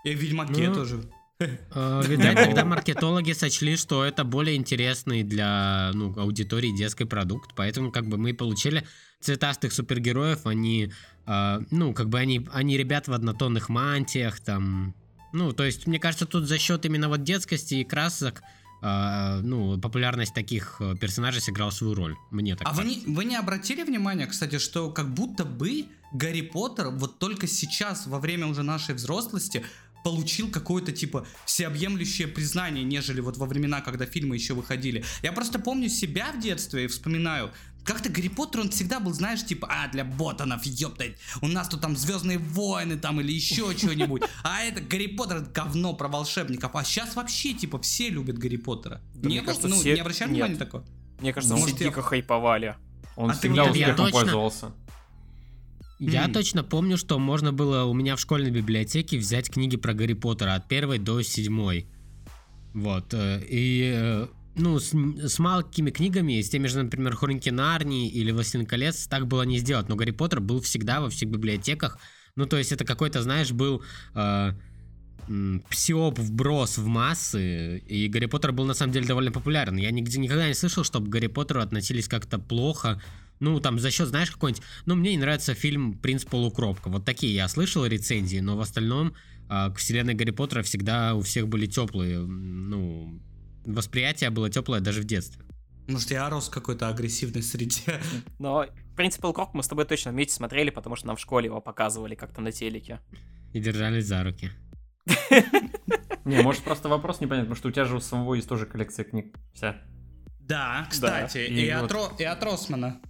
[0.04, 1.04] И в Ведьмаке Ну, тоже.
[1.76, 8.08] Видать, тогда маркетологи сочли, что это более интересный для ну, аудитории детский продукт, поэтому как
[8.08, 8.84] бы мы получили
[9.20, 10.92] цветастых супергероев, они,
[11.28, 14.96] э, ну, как бы они, они ребят в однотонных мантиях, там,
[15.32, 18.42] ну, то есть, мне кажется, тут за счет именно вот детскости и красок
[18.82, 22.16] э, ну, популярность таких э, персонажей сыграла свою роль.
[22.32, 23.08] Мне так А вы кажется.
[23.08, 28.08] не, вы не обратили внимания, кстати, что как будто бы Гарри Поттер вот только сейчас,
[28.08, 29.66] во время уже нашей взрослости,
[30.12, 35.04] получил какое-то типа всеобъемлющее признание, нежели вот во времена, когда фильмы еще выходили.
[35.22, 37.52] Я просто помню себя в детстве и вспоминаю,
[37.84, 41.82] как-то Гарри Поттер, он всегда был, знаешь, типа, а, для ботанов, ёптать, у нас тут
[41.82, 44.22] там Звездные войны там или еще что-нибудь.
[44.44, 46.74] А это Гарри Поттер, это говно про волшебников.
[46.76, 49.02] А сейчас вообще, типа, все любят Гарри Поттера.
[49.14, 49.48] Да не, мне было?
[49.48, 50.84] кажется, ну, все- не обращали внимания такое?
[51.20, 52.76] Мне кажется, Ну, все может, я- дико хайповали.
[53.18, 54.72] Он А всегда мне- я успехом точно- пользовался.
[56.00, 56.34] Я М.
[56.34, 60.54] точно помню, что можно было у меня в школьной библиотеке взять книги про Гарри Поттера
[60.56, 61.88] от первой до седьмой.
[62.74, 63.14] Вот.
[63.14, 68.32] э, И э, ну, с, с малыми книгами, с теми же, например, Хроники Нарнии или
[68.32, 69.90] Властелин колец, так было не сделать.
[69.90, 72.00] Но Гарри Поттер был всегда во всех библиотеках.
[72.36, 73.82] Ну, то есть это какой-то, знаешь, был
[74.14, 74.52] э,
[75.70, 79.78] псиоп вброс в массы, и Гарри Поттер был на самом деле довольно популярен.
[79.78, 83.02] Я нигде никогда не слышал, чтобы к Гарри Поттеру относились как-то плохо.
[83.40, 84.64] Ну, там за счет, знаешь, какой-нибудь...
[84.86, 86.90] Ну, мне не нравится фильм «Принц полукровка».
[86.90, 89.14] Вот такие я слышал рецензии, но в остальном
[89.50, 93.22] а, к вселенной Гарри Поттера всегда у всех были теплые, ну,
[93.66, 95.44] восприятие было теплое даже в детстве.
[95.88, 98.02] Может, я рос в какой-то агрессивной среде.
[98.40, 101.62] Но принцип Полукрок мы с тобой точно вместе смотрели, потому что нам в школе его
[101.62, 103.00] показывали как-то на телеке.
[103.54, 104.52] И держались за руки.
[106.26, 109.06] Не, может просто вопрос непонятный, потому что у тебя же у самого есть тоже коллекция
[109.06, 109.34] книг.
[109.54, 109.78] Вся.
[110.42, 111.92] Да, кстати, и, и от, вот.
[111.92, 113.02] Ро- и от Росмана.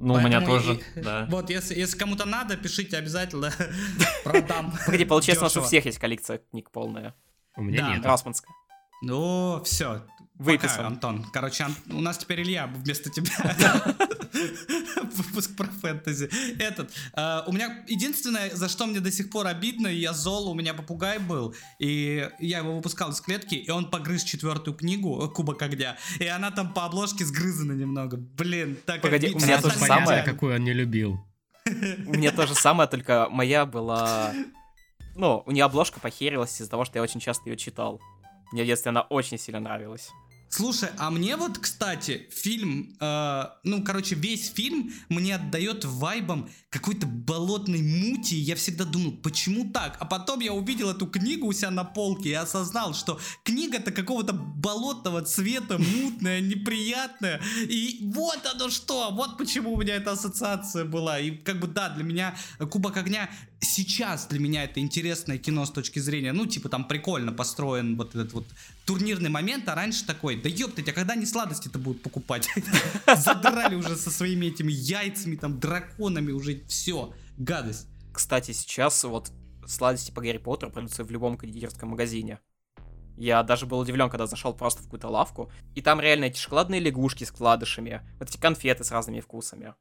[0.00, 1.26] Ну, у меня тоже, и- да.
[1.30, 3.52] Вот, если, если кому-то надо, пишите обязательно.
[4.24, 4.72] Продам.
[4.86, 7.14] Погоди, получается, у нас у всех есть коллекция книг полная.
[7.56, 8.04] У меня нет.
[8.06, 8.52] Росманская.
[9.02, 10.02] Ну, все.
[10.40, 10.86] Выписан.
[10.86, 11.26] Антон.
[11.34, 13.30] Короче, Ан- у нас теперь Илья вместо тебя.
[15.02, 16.30] Выпуск про фэнтези.
[16.58, 16.90] Этот.
[17.14, 20.72] э, у меня единственное, за что мне до сих пор обидно, я зол, у меня
[20.72, 25.60] попугай был, и я его выпускал из клетки, и он погрыз четвертую книгу, э, Кубок
[25.60, 28.16] огня, и она там по обложке сгрызана немного.
[28.16, 30.24] Блин, так Погоди, у меня то же остальные Понятно, самое.
[30.24, 31.20] какую он не любил.
[31.66, 34.32] У меня то же самое, только моя была...
[35.16, 38.00] Ну, у нее обложка похерилась из-за того, что я очень часто ее читал.
[38.52, 40.08] Мне в детстве она очень сильно нравилась.
[40.52, 47.06] Слушай, а мне вот, кстати, фильм, э, ну, короче, весь фильм мне отдает вайбом какой-то
[47.06, 48.34] болотной мути.
[48.34, 49.96] Я всегда думал, почему так?
[50.00, 54.32] А потом я увидел эту книгу у себя на полке и осознал, что книга-то какого-то
[54.32, 57.40] болотного цвета, мутная, неприятная.
[57.68, 61.20] И вот оно что, вот почему у меня эта ассоциация была.
[61.20, 63.30] И как бы да, для меня Кубок огня
[63.60, 68.14] сейчас для меня это интересное кино с точки зрения, ну, типа там прикольно построен вот
[68.14, 68.46] этот вот
[68.86, 72.48] турнирный момент, а раньше такой, да ёптать, а когда они сладости-то будут покупать?
[73.16, 77.86] Задрали уже со своими этими яйцами, там, драконами, уже все, гадость.
[78.12, 79.30] Кстати, сейчас вот
[79.66, 82.40] сладости по Гарри Поттеру продаются в любом кондитерском магазине.
[83.16, 86.80] Я даже был удивлен, когда зашел просто в какую-то лавку, и там реально эти шоколадные
[86.80, 89.74] лягушки с вкладышами, вот эти конфеты с разными вкусами.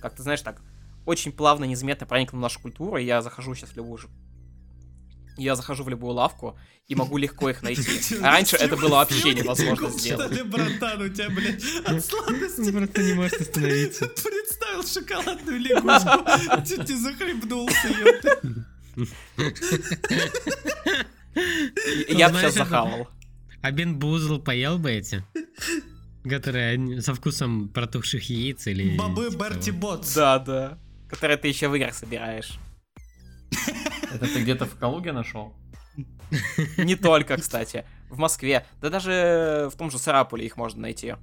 [0.00, 0.62] Как ты знаешь, так
[1.08, 4.08] очень плавно, незаметно проникнул в нашу культуру, и я захожу сейчас в любую ж-
[5.38, 8.16] я захожу в любую лавку и могу легко их найти.
[8.22, 10.34] А раньше это было вообще невозможно сделать.
[10.34, 14.06] Что братан, у тебя, блядь, от сладости просто не может остановиться.
[14.08, 18.42] представил шоколадную лягушку, чуть не захлебнулся, ёпта.
[22.08, 23.08] Я бы сейчас захавал.
[23.62, 25.24] А Бен Бузл поел бы эти?
[26.28, 28.96] Которые со вкусом протухших яиц или...
[28.96, 29.80] Бобы типа Берти того.
[29.80, 30.14] Ботс.
[30.14, 30.78] Да, да.
[31.08, 32.58] Которые ты еще в играх собираешь.
[34.12, 35.54] Это ты где-то в Калуге нашел?
[36.78, 37.84] Не только, кстати.
[38.10, 38.66] В Москве.
[38.80, 41.14] Да даже в том же Сарапуле их можно найти.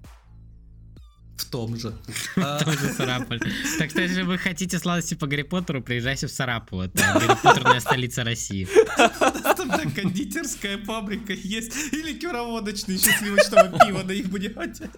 [1.38, 1.94] В том же.
[2.38, 3.40] А, Тоже Сарапуль.
[3.78, 6.82] Так что, если вы хотите сладости по Гарри Поттеру, приезжайте в Сарапул.
[6.82, 8.68] Это Гарри Поттерная столица России.
[9.68, 11.94] Там да, кондитерская фабрика есть.
[11.94, 14.90] Или кюроводочный счастливочного пива на их будете.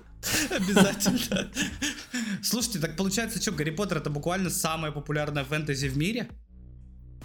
[0.50, 1.52] Обязательно.
[2.44, 6.30] Слушайте, так получается, что, Гарри Поттер это буквально самая популярная фэнтези в мире?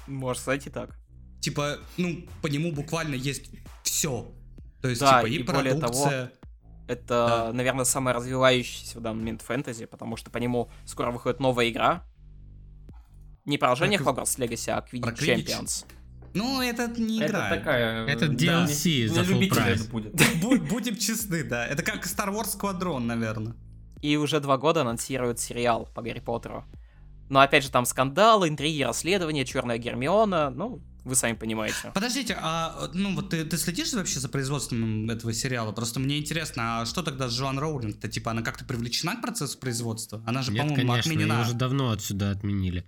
[0.06, 0.98] Можно сказать и так.
[1.40, 3.50] Типа, ну, по нему буквально есть
[3.82, 4.32] все.
[4.80, 6.32] То есть, Да, типа, и, и более того, продукция.
[6.88, 11.68] Это, наверное, самая развивающаяся в данный момент фэнтези, потому что по нему скоро выходит новая
[11.70, 12.04] игра.
[13.44, 15.84] Не продолжение Про Hogwarts Legacy, а Quidditch про Quidditch?
[16.34, 17.48] Ну, это не игра.
[17.48, 18.06] Это такая...
[18.06, 20.14] Это DLC да, за full это будет.
[20.14, 21.66] Бу- Будем честны, да.
[21.66, 23.54] Это как Star Wars Squadron, наверное.
[24.00, 26.64] И уже два года анонсируют сериал по Гарри Поттеру.
[27.28, 31.90] Но опять же там скандалы, интриги, расследования, Черная Гермиона, ну, вы сами понимаете.
[31.94, 35.72] Подождите, а ну вот ты, ты следишь вообще за производством этого сериала?
[35.72, 38.08] Просто мне интересно, а что тогда с Джоан Роулинг-то?
[38.08, 40.22] Типа она как-то привлечена к процессу производства?
[40.26, 41.34] Она же, Нет, по-моему, конечно, отменена.
[41.34, 42.84] ее уже давно отсюда отменили.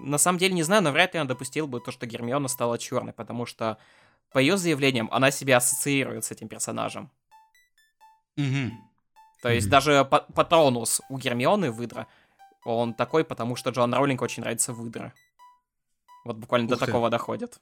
[0.00, 2.78] На самом деле не знаю, но вряд ли он допустил бы то, что Гермиона стала
[2.78, 3.76] черной, потому что
[4.32, 7.10] по ее заявлениям она себя ассоциирует с этим персонажем.
[8.36, 8.72] Мгм.
[9.42, 9.70] То есть Мгм.
[9.70, 12.06] даже па- Патронус у Гермионы выдра,
[12.64, 15.12] он такой, потому что Джоан Роулинг очень нравится выдра.
[16.24, 16.86] Вот буквально до Ух ты.
[16.86, 17.58] такого доходит.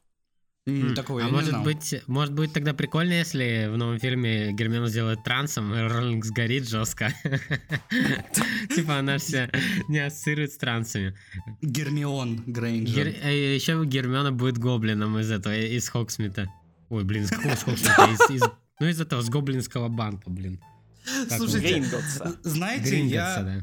[0.69, 1.65] М, Такого а я не может знал.
[1.65, 6.69] быть, может быть тогда прикольно, если в новом фильме Гермиону сделают трансом, и Роллинг сгорит
[6.69, 7.13] жестко.
[8.75, 9.49] Типа она вся
[9.89, 11.17] не ассоциирует с трансами.
[11.63, 13.09] Гермион Грейнджер.
[13.09, 16.49] Еще Гермиона будет гоблином из этого, из Хоксмита.
[16.91, 18.53] Ой, блин, из какого Хоксмита?
[18.81, 20.61] Ну, из этого, с гоблинского банка, блин.
[21.31, 21.83] Слушайте,
[22.43, 23.63] знаете, я,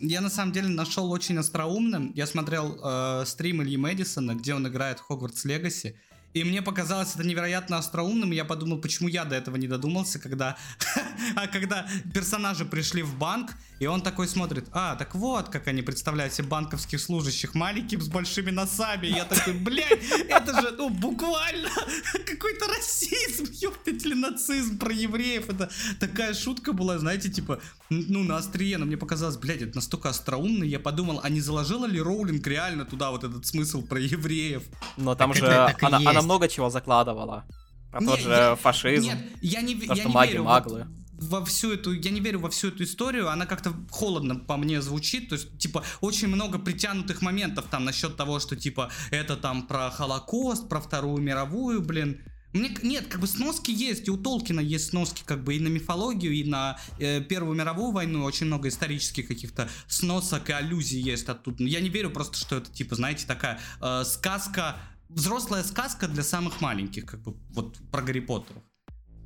[0.00, 2.12] Я на самом деле нашел очень остроумным.
[2.14, 5.94] Я смотрел э, стрим Ильи Мэдисона, где он играет в Хогвартс Легаси.
[6.34, 8.32] И мне показалось это невероятно остроумным.
[8.32, 10.56] и Я подумал, почему я до этого не додумался, когда,
[11.36, 15.82] а когда персонажи пришли в банк, и он такой смотрит, а, так вот, как они
[15.82, 19.06] представляют себе банковских служащих, маленьким с большими носами.
[19.06, 21.70] И я такой, блядь, это же, ну, буквально
[22.26, 25.48] какой-то расизм, ёптать или нацизм про евреев.
[25.48, 30.08] Это такая шутка была, знаете, типа, ну, на острие, но мне показалось, блядь, это настолько
[30.08, 34.64] остроумно, я подумал, а не заложила ли Роулинг реально туда вот этот смысл про евреев?
[34.96, 35.46] Но там же
[35.80, 37.44] она, она много чего закладывала.
[37.90, 39.04] Про тот же я- фашизм.
[39.06, 40.86] Нет, я не, то, я что не маги верю маглы.
[41.12, 44.56] во, во всю эту, я не верю во всю эту историю, она как-то холодно по
[44.56, 49.36] мне звучит, то есть, типа, очень много притянутых моментов там насчет того, что, типа, это
[49.36, 52.20] там про Холокост, про Вторую мировую, блин.
[52.54, 55.68] Мне, нет, как бы сноски есть, и у Толкина есть сноски как бы и на
[55.68, 61.28] мифологию, и на э, Первую мировую войну, очень много исторических каких-то сносок и аллюзий есть
[61.28, 61.64] оттуда.
[61.64, 64.76] Я не верю просто, что это, типа, знаете, такая э, сказка,
[65.08, 68.62] взрослая сказка для самых маленьких, как бы, вот про Гарри Поттера.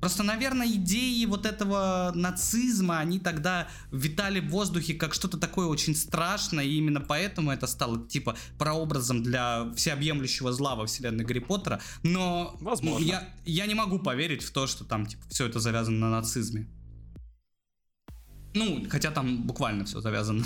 [0.03, 5.95] Просто, наверное, идеи вот этого нацизма, они тогда витали в воздухе как что-то такое очень
[5.95, 11.81] страшное, и именно поэтому это стало, типа, прообразом для всеобъемлющего зла во вселенной Гарри Поттера.
[12.03, 13.05] Но Возможно.
[13.05, 16.69] я, я не могу поверить в то, что там, типа, все это завязано на нацизме.
[18.55, 20.45] Ну, хотя там буквально все завязано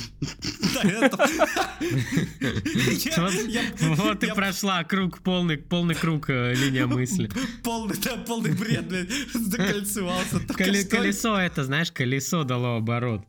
[3.81, 7.29] Вот, и прошла круг, полный, полный круг э, линия мысли.
[7.65, 10.41] Полный, да, полный бред, блядь, закольцевался.
[10.41, 13.23] Колесо это, знаешь, колесо дало оборот.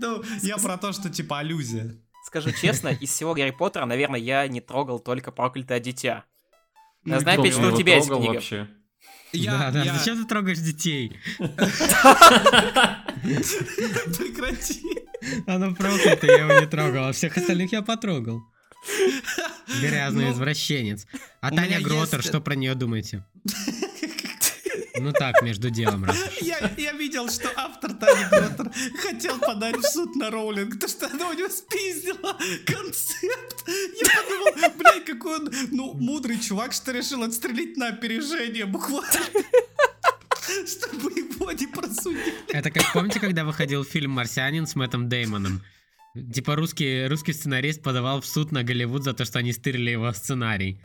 [0.00, 1.94] Ну, я про то, что типа аллюзия.
[2.26, 6.24] Скажу честно, из всего Гарри Поттера, наверное, я не трогал только проклятое дитя.
[7.04, 8.68] Ну, Я знаю, кто опять, что его у тебя есть книга.
[9.32, 11.16] Я, да, да, я- зачем ты трогаешь детей?
[14.18, 14.82] Прекрати.
[15.46, 18.42] Оно проклято, я его не трогал, а всех остальных я потрогал.
[19.80, 21.06] Грязный Ну, извращенец.
[21.40, 23.24] А Таня Гротер, что про нее думаете?
[24.98, 26.06] Ну так, между делом.
[26.40, 31.06] Я, я видел, что автор Тани Гроттер хотел подать в суд на Роулинг, то что
[31.06, 33.64] она у него спиздила концепт.
[33.66, 39.26] Я подумал, блядь, какой он, ну, мудрый чувак, что решил отстрелить на опережение буквально.
[40.66, 42.34] Чтобы его не просудили.
[42.52, 45.62] Это как помните, когда выходил фильм «Марсианин» с Мэттом Деймоном?
[46.34, 50.12] Типа русский, русский сценарист подавал в суд на Голливуд за то, что они стырили его
[50.12, 50.78] сценарий.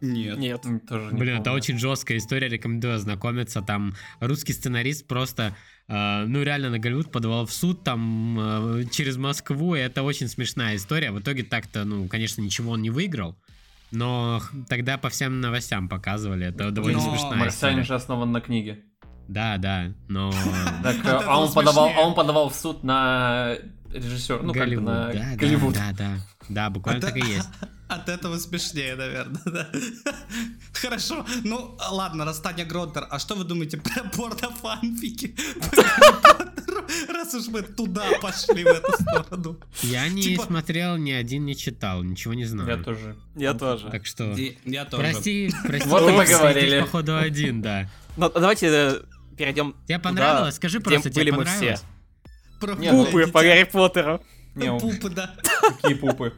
[0.00, 0.38] Нет.
[0.38, 0.62] Нет.
[0.88, 1.56] Тоже не Блин, это помню.
[1.58, 3.62] очень жесткая история, рекомендую ознакомиться.
[3.62, 5.56] Там русский сценарист просто,
[5.88, 10.28] э, ну реально на Голливуд подавал в суд там э, через Москву, и это очень
[10.28, 11.10] смешная история.
[11.10, 13.36] В итоге так-то, ну, конечно, ничего он не выиграл,
[13.90, 16.46] но тогда по всем новостям показывали.
[16.46, 18.84] Это довольно Но смешная Марсианин же основан на книге.
[19.28, 20.30] Да, да, но...
[20.82, 23.56] Так, а это он подавал, а он подавал в суд на
[23.92, 25.74] режиссер, ну как бы Голливуд, на да, да, Голливуд.
[25.74, 26.18] да, да,
[26.48, 27.48] да, буквально Это- так и есть.
[27.88, 29.68] От этого смешнее, наверное, да.
[30.72, 35.36] Хорошо, ну ладно, раз Таня Гроттер, а что вы думаете про порно-фанфики?
[37.08, 39.58] Раз уж мы туда пошли, в эту сторону.
[39.82, 42.68] Я не Типа- смотрел, ни один не читал, ничего не знаю.
[42.68, 43.16] Я тоже.
[43.34, 43.88] Я тоже.
[43.90, 44.32] Так что...
[44.32, 45.02] И Я тоже.
[45.02, 45.88] Прости, прости.
[45.88, 46.80] Вот и поговорили.
[46.80, 47.88] походу один, да.
[48.16, 49.00] Ну, давайте э,
[49.36, 50.54] перейдем Тебе понравилось?
[50.56, 51.82] Скажи просто, тебе были мы понравилось?
[52.60, 54.20] Про Не, пупы, ну, Пупы по Гарри Поттеру.
[54.54, 55.34] Не, Пупы, да.
[55.82, 56.32] какие пупы.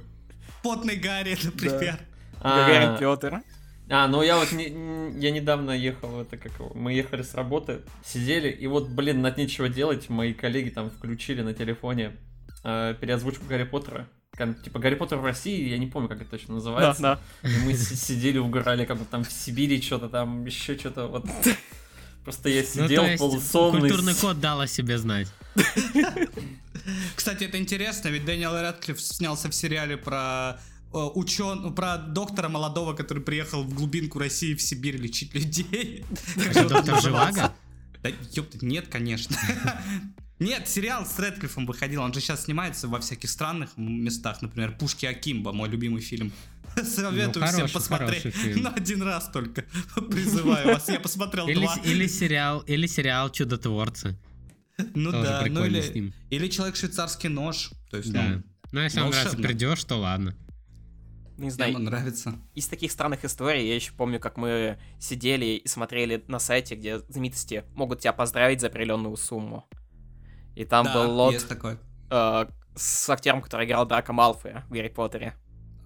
[0.62, 1.98] Потный Гарри, например.
[2.42, 3.42] Гарри А, Поттер.
[3.90, 8.48] А, ну я вот не- я недавно ехал, это как мы ехали с работы, сидели,
[8.50, 12.16] и вот, блин, над нечего делать, мои коллеги там включили на телефоне
[12.64, 14.06] э, переозвучку Гарри Поттера.
[14.36, 17.02] Там, типа Гарри Поттер в России, я не помню, как это точно Да, называется.
[17.02, 17.18] да.
[17.42, 21.24] И мы сидели, угорали, как бы там в Сибири что-то там, еще что-то вот.
[22.28, 23.80] Просто я Ну, сидел есть, полусонный.
[23.80, 25.28] культурный код дал о себе знать.
[27.16, 30.60] Кстати, это интересно, ведь Дэниел Рэдклифф снялся в сериале про
[30.92, 36.04] учен, про доктора молодого, который приехал в глубинку России, в Сибирь лечить людей.
[36.68, 37.00] Доктор?
[37.00, 37.54] Живаго?
[38.02, 39.34] Да ёпта, нет, конечно.
[40.38, 45.04] Нет, сериал с Рэдклиффом выходил, он же сейчас снимается во всяких странных местах, например, «Пушки
[45.06, 46.32] Акимба», мой любимый фильм.
[46.76, 48.62] Советую всем Ну, хороший, посмотреть, хороший фильм.
[48.62, 49.64] но один раз только.
[50.10, 51.76] Призываю вас, я посмотрел Или, два.
[51.84, 54.16] или сериал, или сериал Чудотворцы.
[54.94, 56.12] Ну Тоже да, ну или, с ним.
[56.30, 57.70] или человек швейцарский нож.
[57.90, 58.22] То есть, Да.
[58.28, 59.48] ну, Ну, если вам нравится волшебно.
[59.48, 60.36] придешь, то ладно.
[61.36, 62.34] Не знаю, ему нравится.
[62.54, 66.98] из таких странных историй я еще помню, как мы сидели и смотрели на сайте, где
[67.08, 69.68] знаменитости могут тебя поздравить за определенную сумму.
[70.58, 71.78] И там да, был лот есть такой.
[72.10, 75.34] э, с актером, который играл Драка Малфоя в Гарри Поттере.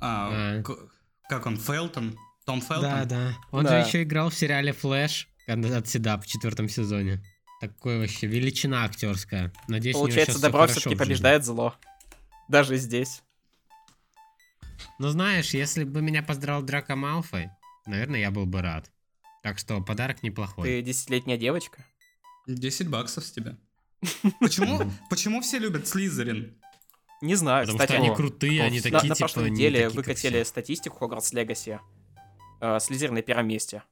[0.00, 0.62] А, А.
[0.62, 0.88] к-
[1.28, 2.16] как он, Фелтон?
[2.46, 2.80] Том Фелтон?
[2.82, 3.36] Да, да.
[3.50, 3.82] Он Да.
[3.82, 7.22] же еще играл в сериале Флэш от Седап в четвертом сезоне.
[7.60, 9.52] Такой вообще величина актерская.
[9.68, 11.74] Надеюсь, у него Получается, добро хорошо все-таки побеждает зло.
[12.48, 13.22] Даже здесь.
[14.98, 17.50] Ну, знаешь, если бы меня поздравил Драко Малфой,
[17.86, 18.90] наверное, я был бы рад.
[19.42, 20.66] Так что подарок неплохой.
[20.68, 21.84] Ты десятилетняя девочка?
[22.46, 23.56] 10 баксов с тебя.
[24.40, 26.54] Почему, почему все любят Слизерин?
[27.20, 29.28] Не знаю, Потому кстати, что они О, крутые, кто они в- на, такие, на типа,
[29.28, 31.78] прошлой не неделе выкатили статистику Хогвартс Легаси.
[32.60, 33.84] Э, Слизерин на первом месте.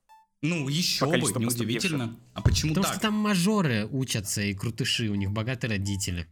[0.42, 2.16] Ну, еще бы, неудивительно.
[2.34, 2.94] А почему Потому так?
[2.94, 6.26] что там мажоры учатся и крутыши, у них богатые родители.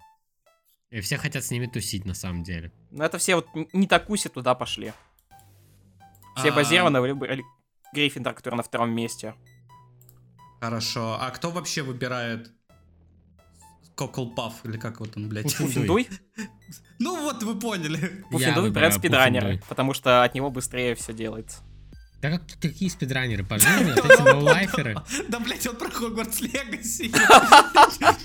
[0.90, 2.72] И все хотят с ними тусить, на самом деле.
[2.90, 4.92] Но это все вот не такуси туда пошли.
[6.36, 7.44] Все А, базированы выбрали
[7.92, 9.34] Гриффиндор, который на втором месте.
[10.60, 11.18] Хорошо.
[11.20, 12.50] А кто вообще выбирает
[13.98, 15.56] Коколпаф, или как вот он, блядь?
[15.56, 16.08] Пуффиндуй.
[17.00, 18.24] Ну вот, вы поняли.
[18.30, 19.68] Пуффиндуй спидранеры, Пуффиндуй.
[19.68, 21.58] потому что от него быстрее все делается.
[22.22, 23.92] Да как какие спидранеры по жизни?
[23.92, 24.96] Вот эти ноулайферы?
[25.28, 27.11] Да, блядь, он про Хогвартс Легаси.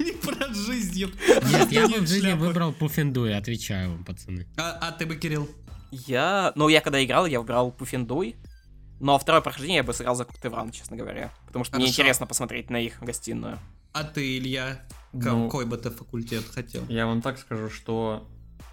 [0.04, 1.12] Не про жизнь.
[1.52, 4.48] Нет, я бы в жизни выбрал Пуффиндуй, отвечаю вам, пацаны.
[4.58, 5.50] А а ты бы, Кирилл?
[5.92, 6.54] Я...
[6.56, 8.36] Ну, я когда играл, я выбрал Пуффиндуй.
[9.00, 11.32] Но второе прохождение я бы сыграл за Куктевран, честно говоря.
[11.48, 13.60] Потому что мне интересно посмотреть на их гостиную.
[13.92, 14.80] А ты, Илья?
[15.14, 16.84] Ну, Какой бы ты факультет хотел?
[16.90, 18.28] Я вам так скажу, что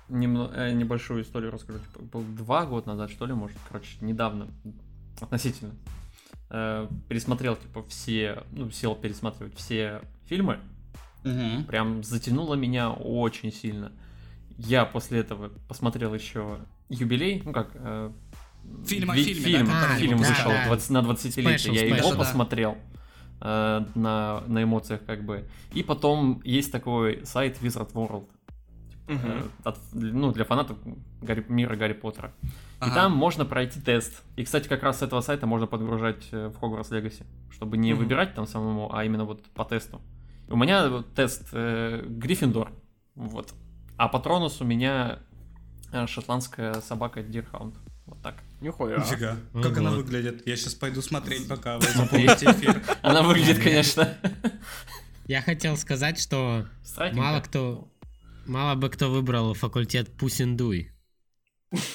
[0.09, 1.79] немно- э, небольшую историю расскажу.
[1.81, 4.49] Типа, был два года назад, что ли, может, короче, недавно,
[5.21, 5.75] относительно.
[6.53, 10.59] э, пересмотрел, типа, все, ну, сел пересматривать все фильмы.
[11.23, 11.65] Мгм.
[11.67, 13.93] Прям затянуло меня очень сильно.
[14.59, 17.71] Я после этого посмотрел еще юбилей, ну как...
[17.75, 18.11] э,
[18.87, 20.67] Фильм о фильме, да, фильм, который фильм был, вышел да, да.
[20.67, 22.25] 20 на 20-летие, Special, я его да.
[23.41, 25.45] Э, на, на эмоциях как бы.
[25.73, 28.27] И потом есть такой сайт Wizard World,
[29.09, 29.51] э, Мгм.
[29.65, 30.79] от- ну, для фанатов
[31.23, 32.33] Гарри- мира Гарри Поттера.
[32.45, 32.49] И
[32.85, 32.95] Ага.
[32.95, 34.23] там можно пройти тест.
[34.37, 37.93] И, кстати, как раз с этого сайта можно подгружать э, в Хогвартс Легаси, чтобы не
[37.93, 38.03] Мгм.
[38.03, 40.01] выбирать там самому, а именно вот по тесту.
[40.49, 42.73] У меня вот тест э, Гриффиндор,
[43.15, 43.53] вот.
[43.97, 45.19] А патронус у меня
[45.93, 47.75] э, шотландская собака Дирхаунд.
[48.07, 48.37] Вот так.
[48.61, 48.99] Нихуя.
[48.99, 49.37] Нифига.
[49.55, 50.47] Ну Как она выглядит?
[50.47, 52.83] Я сейчас пойду смотреть, пока вы запомните эфир.
[53.03, 54.17] Она выглядит, конечно.
[55.27, 56.67] Я хотел сказать, что
[57.13, 57.89] мало кто,
[58.47, 60.93] мало бы кто выбрал факультет Пусиндуй.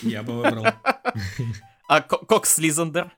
[0.01, 0.65] Я бы выбрал.
[1.87, 3.11] А Ко- Кокс Лизандер?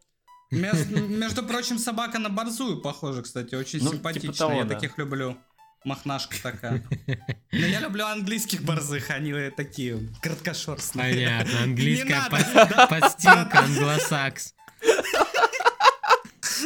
[0.49, 4.33] Между, между прочим, собака на борзую похожа, кстати, очень Ну, типа симпатичная.
[4.33, 4.75] того, я да.
[4.75, 5.37] таких люблю.
[5.83, 6.83] Мохнашка такая.
[7.51, 11.13] Но я люблю английских борзых, они такие краткошерстные.
[11.13, 12.87] Понятно, английская надо.
[12.89, 14.53] подстилка, англосакс.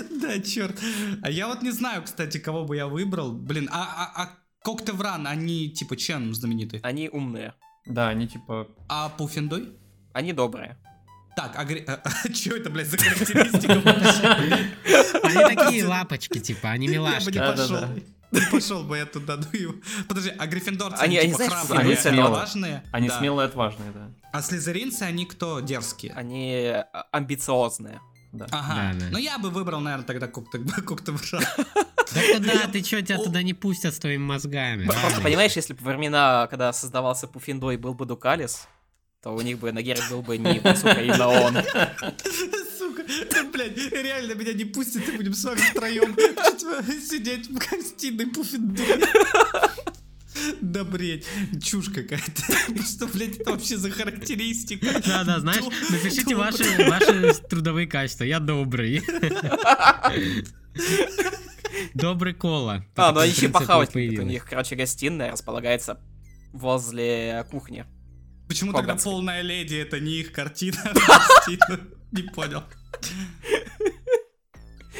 [0.09, 0.79] Да, черт.
[1.21, 3.31] А я вот не знаю, кстати, кого бы я выбрал.
[3.33, 4.29] Блин, а, а, а
[4.63, 6.79] Коктевран, они типа чем знамениты?
[6.83, 7.53] Они умные.
[7.85, 8.67] Да, они типа...
[8.87, 9.75] А Пуффиндуй?
[10.13, 10.77] Они добрые.
[11.35, 12.01] Так, а, гри- а,
[12.33, 13.81] что это, блядь, за характеристика?
[15.23, 18.03] Они такие лапочки, типа, они Я бы милашки.
[18.51, 18.83] Пошел.
[18.83, 19.73] Бы я туда, ну его.
[20.07, 22.83] Подожди, а гриффиндорцы, Они- они, типа знаешь, храбрые, они отважные?
[22.91, 23.17] Они Да.
[23.19, 24.11] смелые и отважные, да.
[24.31, 25.59] А слизеринцы, они кто?
[25.59, 26.13] Дерзкие.
[26.13, 27.99] Они э, амбициозные.
[28.31, 28.47] да.
[28.51, 28.93] Ага.
[28.93, 29.05] Да, да.
[29.11, 31.43] Ну я бы выбрал, наверное, тогда Коктевран.
[32.13, 34.85] Да куда ты чё, тебя туда не пустят с твоими мозгами?
[34.85, 38.67] Просто понимаешь, если бы времена, когда создавался Пуффиндой, был бы Дукалис,
[39.23, 41.57] то у них бы на Герри был бы не сука, именно он.
[43.51, 46.15] Блядь, реально меня не пустят, и будем с вами втроем
[47.01, 48.85] сидеть в гостиной Пуффиндуй.
[50.61, 51.25] Да, блядь,
[51.61, 52.83] чушь какая-то.
[52.83, 55.01] Что, блядь, это вообще за характеристика?
[55.05, 58.23] Да, да, знаешь, напишите ваши, ваши трудовые качества.
[58.23, 59.03] Я добрый.
[61.93, 62.85] Добрый кола.
[62.95, 63.95] А, ну они еще похавать.
[63.95, 65.99] У них, короче, гостиная располагается
[66.53, 67.85] возле кухни.
[68.47, 70.77] Почему тогда полная леди это не их картина?
[72.11, 72.63] Не понял.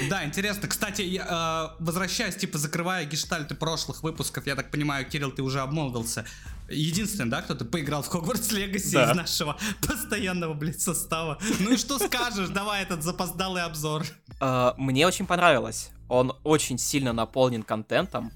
[0.10, 0.68] Да, интересно.
[0.68, 5.60] Кстати, я, э, возвращаясь, типа, закрывая гештальты прошлых выпусков, я так понимаю, Кирилл, ты уже
[5.62, 6.26] обмолвился.
[6.70, 9.12] Единственный, да, кто-то поиграл в Хогвартс Легаси Да.
[9.12, 9.58] из нашего
[9.88, 11.38] постоянного, блядь, состава.
[11.60, 12.50] Ну и что скажешь?
[12.50, 14.06] Давай этот запоздалый обзор.
[14.40, 15.92] А, Мне очень понравилось.
[16.08, 18.32] Он очень сильно наполнен контентом,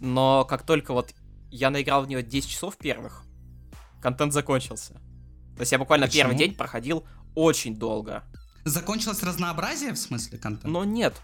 [0.00, 1.12] но как только вот
[1.50, 3.24] я наиграл в нее 10 часов первых,
[4.00, 4.94] контент закончился.
[5.56, 6.22] То есть я буквально Почему?
[6.22, 7.04] первый день проходил
[7.34, 8.22] очень долго.
[8.64, 10.68] Закончилось разнообразие, в смысле, контента?
[10.68, 11.20] Но нет,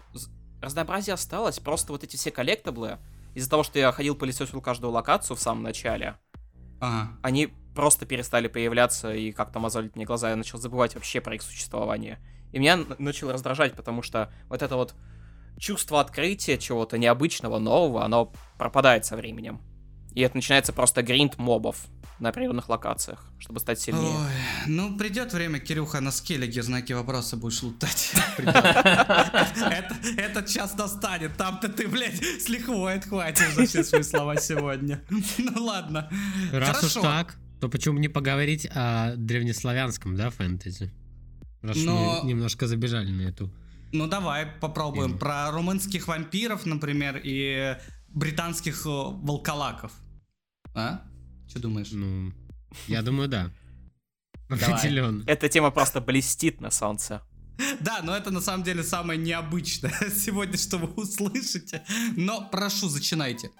[0.61, 2.97] разнообразие осталось, просто вот эти все коллектаблы,
[3.33, 6.17] из-за того, что я ходил пылесосил каждую локацию в самом начале,
[6.81, 7.11] Ага.
[7.21, 11.41] они просто перестали появляться и как-то мозолить мне глаза, я начал забывать вообще про их
[11.41, 12.19] существование.
[12.51, 14.95] И меня начало раздражать, потому что вот это вот
[15.57, 19.61] чувство открытия чего-то необычного, нового, оно пропадает со временем.
[20.13, 21.77] И это начинается просто гринд мобов
[22.19, 24.15] на определенных локациях, чтобы стать сильнее.
[24.15, 24.31] Ой,
[24.67, 28.11] ну придет время, Кирюха, на скеллиге знаки вопроса будешь лутать.
[30.17, 35.01] Этот час настанет, там-то ты, блядь, с лихвой отхватишь за все свои слова сегодня.
[35.37, 36.09] Ну ладно.
[36.51, 40.91] Раз уж так, то почему не поговорить о древнеславянском, да, фэнтези?
[41.61, 43.51] Раз мы немножко забежали на эту.
[43.91, 47.75] Ну давай попробуем про румынских вампиров, например, и
[48.13, 49.91] британских э, волколаков.
[50.73, 51.03] А?
[51.47, 51.91] Что думаешь?
[51.91, 52.33] Ну,
[52.87, 53.51] я думаю, да.
[54.49, 54.73] Давай.
[54.73, 55.23] Определенно.
[55.27, 57.21] Эта тема просто блестит на солнце.
[57.81, 61.83] Да, но это на самом деле самое необычное сегодня, что вы услышите.
[62.15, 63.51] Но прошу, зачинайте.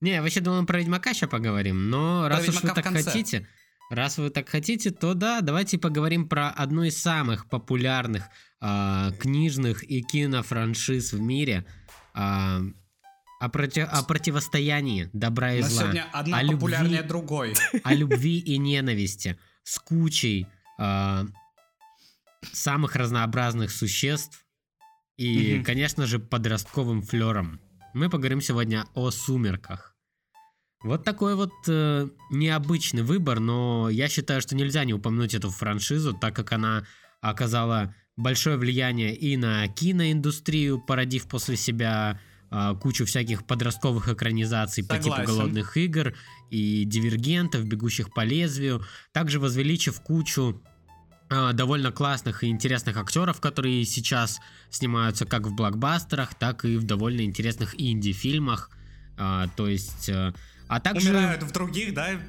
[0.00, 3.02] Не, я вообще думал, про Ведьмака сейчас поговорим, но раз уж вы так конце.
[3.02, 3.48] хотите,
[3.90, 8.24] раз вы так хотите, то да, давайте поговорим про одну из самых популярных
[8.60, 11.64] а, книжных и кинофраншиз в мире,
[12.12, 12.60] а,
[13.40, 16.56] о, проти- о противостоянии добра и На зла, сегодня одна о любви.
[16.56, 17.54] популярнее другой.
[17.84, 20.46] о любви и ненависти с кучей
[20.78, 21.26] а,
[22.52, 24.44] самых разнообразных существ
[25.16, 27.60] и, конечно же, подростковым флером.
[27.94, 29.94] Мы поговорим сегодня о сумерках.
[30.82, 36.12] Вот такой вот э, необычный выбор, но я считаю, что нельзя не упомянуть эту франшизу,
[36.12, 36.84] так как она
[37.22, 42.20] оказала большое влияние и на киноиндустрию, породив после себя
[42.80, 45.34] кучу всяких подростковых экранизаций по типу Согласен.
[45.34, 46.14] голодных игр
[46.50, 50.62] и дивергентов, бегущих по лезвию, также возвеличив кучу
[51.30, 54.40] а, довольно классных и интересных актеров, которые сейчас
[54.70, 58.70] снимаются как в блокбастерах, так и в довольно интересных инди-фильмах.
[59.16, 60.32] А, то есть, э,
[60.68, 62.20] а также Умирают в других, да?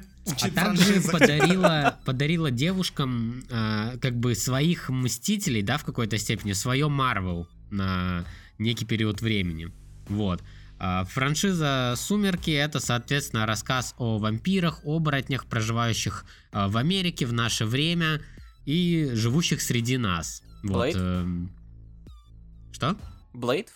[0.42, 6.88] а также подарила, подарила девушкам а, как бы своих мстителей, да, в какой-то степени, свое
[6.88, 8.24] Марвел на
[8.58, 9.72] некий период времени.
[10.08, 10.42] Вот.
[10.78, 17.64] А, франшиза «Сумерки»— это, соответственно, рассказ о вампирах, оборотнях, проживающих а, в Америке в наше
[17.64, 18.20] время
[18.66, 20.42] и живущих среди нас.
[20.62, 20.72] Вот.
[20.72, 20.96] Блейд?
[20.96, 21.50] эм.
[22.72, 22.96] Что?
[23.32, 23.72] Блейд?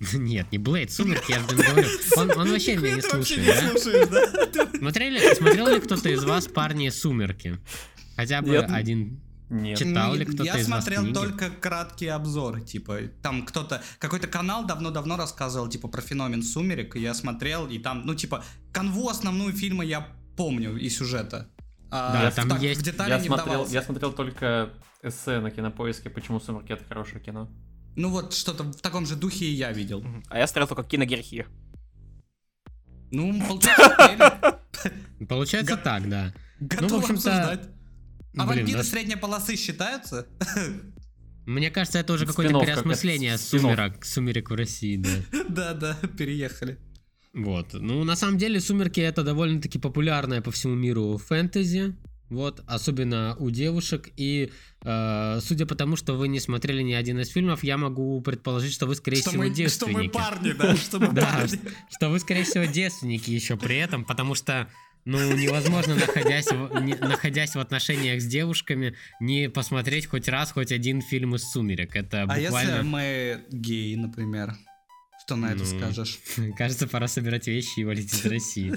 [0.12, 1.88] Нет, не Блейд, Сумерки, я же говорю.
[2.16, 4.78] Он, он вообще меня не слушает, да?
[4.78, 7.58] Смотрели, смотрел ли кто-то из вас парни Сумерки?
[8.16, 8.70] Хотя бы Нет.
[8.70, 9.20] один.
[9.50, 9.78] Нет.
[9.78, 11.14] Читал ли Ну, кто-то Я из вас смотрел книги?
[11.14, 17.00] только краткие обзоры, типа, там кто-то, какой-то канал давно-давно рассказывал, типа, про феномен сумерек, и
[17.00, 21.48] я смотрел, и там, ну, типа, канву основную фильма я помню и сюжета.
[21.90, 23.72] А Да, в там так- есть- В детали Я не смотрел, вдавался.
[23.72, 27.48] я смотрел только эссе на кинопоиске, почему «Сумерки»— это хорошее кино.
[27.96, 30.04] Ну, вот что-то в таком же духе и я видел.
[30.28, 31.46] А я смотрел только киногерхи.
[33.10, 34.60] Ну, получается.
[35.28, 36.32] Получается так, да.
[36.60, 37.70] готов Ну, в общем-то, обсуждать.
[38.38, 40.26] А Блин, вампиры да- средней полосы считаются?
[41.46, 45.44] Мне кажется, это уже какое-то как переосмысление сумерок, сумерек в России, да.
[45.48, 46.78] Да-да, переехали.
[47.32, 47.72] Вот.
[47.72, 51.96] Ну, на самом деле, сумерки это довольно-таки популярная по всему миру фэнтези.
[52.28, 54.10] Вот, особенно у девушек.
[54.18, 58.20] И э, судя по тому, что вы не смотрели ни один из фильмов, я могу
[58.20, 60.12] предположить, что вы, скорее Что всего, мы, что мы девственники.
[60.12, 61.58] парни, да, что мы Да, парни.
[61.90, 64.68] что вы, скорее всего, девственники еще при этом, потому что,
[65.04, 70.72] ну, невозможно, находясь в, не- находясь в отношениях с девушками, не посмотреть хоть раз хоть
[70.72, 71.96] один фильм из «Сумерек».
[71.96, 72.82] Это А если буквально...
[72.82, 74.54] мы геи, например?
[75.24, 76.18] Что на это Ну, скажешь?
[76.56, 78.74] Кажется, пора собирать вещи и валить из России.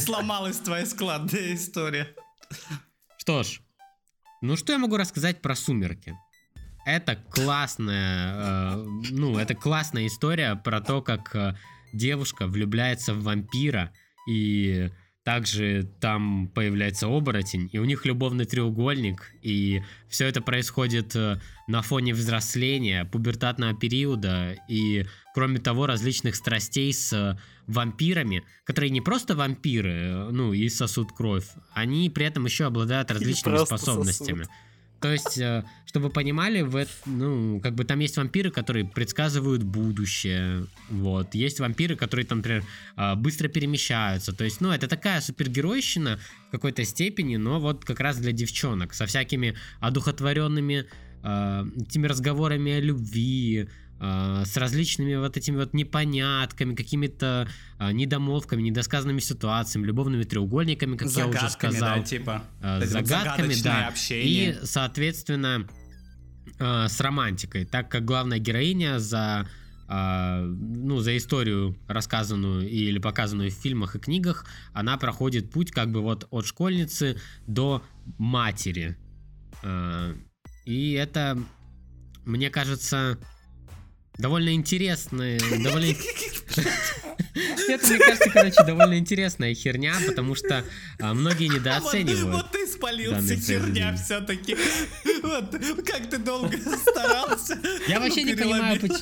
[0.00, 2.08] Сломалась твоя складная история.
[3.18, 3.60] Что ж,
[4.40, 6.14] ну что я могу рассказать про «Сумерки»?
[6.86, 11.54] Это классная, э, ну, это классная история про то, как э,
[11.92, 13.92] девушка влюбляется в вампира,
[14.28, 14.90] и
[15.28, 21.82] также там появляется оборотень, и у них любовный треугольник, и все это происходит э, на
[21.82, 25.04] фоне взросления, пубертатного периода, и,
[25.34, 31.12] кроме того, различных страстей с э, вампирами, которые не просто вампиры, э, ну, и сосут
[31.12, 34.46] кровь, они при этом еще обладают различными способностями.
[35.00, 40.66] То есть, э, чтобы понимали, в ну, как бы там есть вампиры, которые предсказывают будущее,
[40.90, 41.34] вот.
[41.34, 42.64] Есть вампиры, которые там, например,
[42.96, 44.32] а, быстро перемещаются.
[44.32, 46.18] То есть, ну, это такая супергеройщина
[46.48, 50.86] в какой-то степени, но вот как раз для девчонок, со всякими одухотворенными
[51.22, 53.68] а, этими разговорами о любви,
[54.00, 61.26] с различными вот этими вот непонятками, какими-то а, недомолвками, недосказанными ситуациями, любовными треугольниками, как я
[61.26, 61.96] уже Загадками, сказал.
[61.96, 62.44] да, типа.
[62.62, 63.88] Э, Вот загадками, да.
[63.88, 64.50] общение.
[64.50, 65.68] И, соответственно,
[66.58, 69.48] э, с романтикой, так как главная героиня за
[69.90, 74.44] ну, за историю, рассказанную или показанную в фильмах и книгах,
[74.74, 77.82] она проходит путь как бы вот от школьницы до
[78.18, 78.98] матери.
[80.66, 81.38] И это,
[82.26, 83.18] мне кажется,
[84.18, 85.94] довольно интересно, довольно...
[87.68, 90.64] Это, мне кажется, короче, довольно интересная херня, потому что
[91.00, 92.24] а, многие недооценивают.
[92.24, 94.56] Вот, вот ты спалился, херня все-таки.
[95.22, 95.50] Вот,
[95.84, 97.60] как ты долго старался.
[97.86, 98.98] Я вообще не понимаю, почему...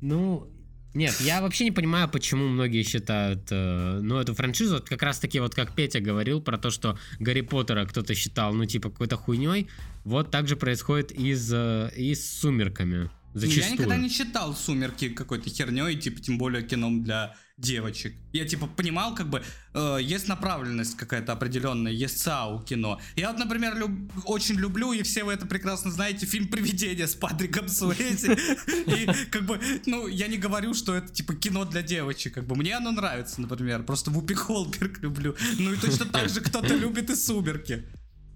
[0.00, 0.54] Ну,
[0.94, 5.18] нет, я вообще не понимаю, почему многие считают, э, ну, эту франшизу, вот как раз
[5.18, 9.16] таки, вот как Петя говорил про то, что Гарри Поттера кто-то считал, ну, типа, какой-то
[9.16, 9.68] хуйней,
[10.04, 13.10] вот так же происходит и с, э, и с «Сумерками».
[13.34, 13.64] Зачастую.
[13.64, 18.14] Я никогда не считал «Сумерки» какой-то херней, типа, тем более кином для девочек.
[18.32, 19.42] Я, типа, понимал, как бы,
[19.74, 23.00] э, есть направленность какая-то определенная, есть САУ кино.
[23.16, 23.90] Я вот, например, люб,
[24.24, 28.38] очень люблю, и все вы это прекрасно знаете, фильм «Привидение» с Патриком Суэйзи.
[28.86, 32.54] И, как бы, ну, я не говорю, что это, типа, кино для девочек, как бы,
[32.54, 35.34] мне оно нравится, например, просто Вупи Холберг люблю.
[35.58, 37.84] Ну, и точно так же кто-то любит и «Сумерки».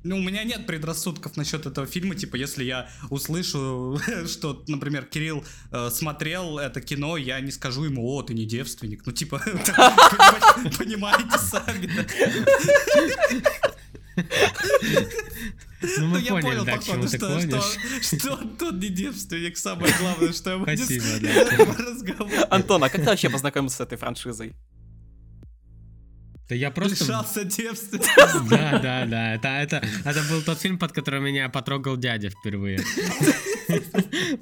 [0.05, 2.15] Ну, у меня нет предрассудков насчет этого фильма.
[2.15, 8.09] Типа, если я услышу, что, например, Кирилл э, смотрел это кино, я не скажу ему,
[8.09, 9.05] о, ты не девственник.
[9.07, 9.39] Ну, типа,
[10.79, 11.91] понимаете сами.
[15.81, 18.03] Ну, мы поняли, да, к чему ты клонишь.
[18.03, 22.47] Что тот не девственник, самое главное, что я Спасибо, да.
[22.51, 24.55] Антон, а как ты вообще познакомился с этой франшизой?
[26.49, 27.05] Да я просто...
[27.05, 28.11] Лишался девственности.
[28.49, 29.35] Да, да, да.
[29.35, 32.81] Это, это, это был тот фильм, под которым меня потрогал дядя впервые.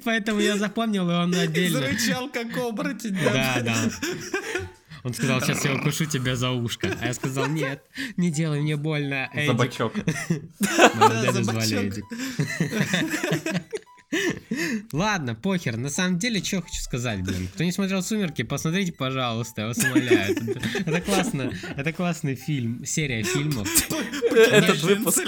[0.05, 1.79] Поэтому я запомнил, и он отдельно...
[1.79, 3.17] Зарычал, как оборотень.
[3.23, 3.75] Да, да.
[5.03, 6.95] Он сказал, сейчас я укушу тебя за ушко.
[7.01, 7.83] А я сказал, нет,
[8.15, 9.29] не делай мне больно.
[9.45, 9.93] За бачок.
[10.29, 12.05] Дядя звали Эдик.
[14.91, 15.77] Ладно, похер.
[15.77, 17.49] На самом деле, что хочу сказать, блин.
[17.53, 20.35] Кто не смотрел «Сумерки», посмотрите, пожалуйста, я вас умоляю.
[20.35, 21.53] Это, это классно.
[21.75, 23.67] Это классный фильм, серия фильмов.
[24.31, 25.19] Этот выпуск.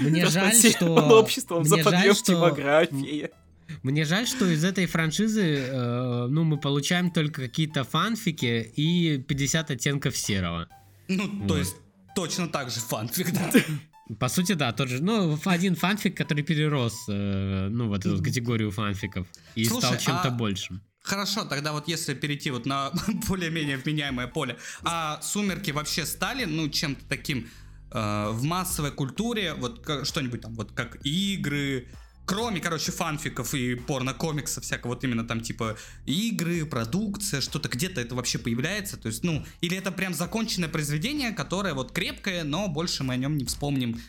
[0.00, 0.94] Мне жаль, что...
[1.20, 2.32] Обществом за Мне жаль, подъем что...
[2.32, 3.30] демографии.
[3.82, 9.70] Мне жаль, что из этой франшизы, э, ну, мы получаем только какие-то фанфики и 50
[9.70, 10.68] оттенков серого.
[11.08, 11.76] Ну, то есть,
[12.14, 13.50] точно так же фанфик, да.
[14.18, 18.70] По сути, да, тот же, ну, один фанфик, который перерос, э, ну, вот эту категорию
[18.70, 20.82] фанфиков и Слушай, стал чем-то а- большим.
[21.02, 22.90] Хорошо, тогда вот если перейти вот на
[23.28, 27.48] более-менее вменяемое поле, а «Сумерки» вообще стали, ну, чем-то таким
[27.92, 31.88] э, в массовой культуре, вот ка- что-нибудь там, вот как игры,
[32.26, 38.14] кроме, короче, фанфиков и порно-комиксов всякого, вот именно там типа игры, продукция, что-то где-то это
[38.14, 43.02] вообще появляется, то есть, ну, или это прям законченное произведение, которое вот крепкое, но больше
[43.04, 44.00] мы о нем не вспомним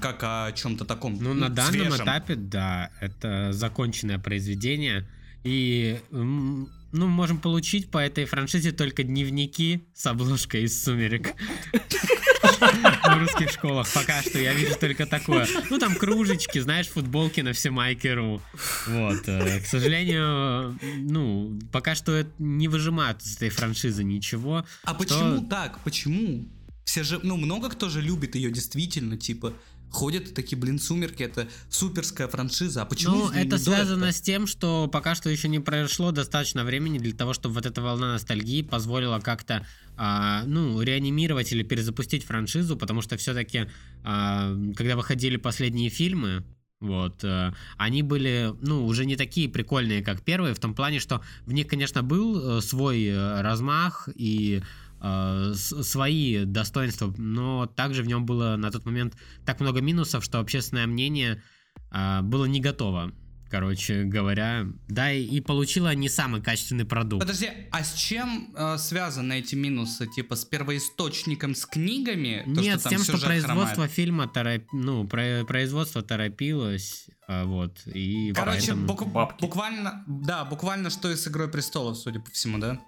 [0.00, 2.04] как о чем-то таком Ну, на данном свежем.
[2.04, 5.08] этапе, да, это законченное произведение.
[5.44, 11.34] И, ну, можем получить по этой франшизе только дневники с обложкой из «Сумерек».
[12.46, 15.46] В русских школах пока что я вижу только такое.
[15.70, 18.42] Ну, там кружечки, знаешь, футболки на все майкеру.
[18.86, 19.22] Вот.
[19.28, 24.64] э, К сожалению, ну, пока что не выжимают из этой франшизы ничего.
[24.84, 25.78] А Что- почему так?
[25.84, 26.46] Почему?
[26.84, 29.52] Все же, ну, много кто же любит ее действительно, типа,
[29.90, 32.82] ходят такие, блин, сумерки, это суперская франшиза.
[32.82, 33.16] А почему?
[33.16, 37.32] Ну, это связано с тем, что пока что еще не прошло достаточно времени для того,
[37.32, 39.66] чтобы вот эта волна ностальгии позволила как-то,
[39.96, 43.68] а, ну, реанимировать или перезапустить франшизу, потому что все-таки,
[44.02, 46.44] когда выходили последние фильмы,
[46.80, 51.22] вот, э, они были, ну, уже не такие прикольные, как первые, в том плане, что
[51.46, 54.62] в них, конечно, был э, свой э, размах и
[55.06, 60.38] э, свои достоинства, но также в нем было на тот момент так много минусов, что
[60.40, 61.42] общественное мнение
[61.90, 63.12] а, было не готово,
[63.50, 64.66] короче говоря.
[64.88, 67.20] Да, и, и получила не самый качественный продукт.
[67.20, 70.06] Подожди, а с чем э, связаны эти минусы?
[70.06, 72.42] Типа с первоисточником, с книгами?
[72.44, 73.92] То, Нет, что с тем, что производство хромает?
[73.92, 74.62] фильма тороп...
[74.72, 78.86] ну, про- производство торопилось, а, вот, и Короче, поэтому...
[78.86, 82.80] бук- буквально, да, буквально что и с Игрой Престолов, судя по всему, да?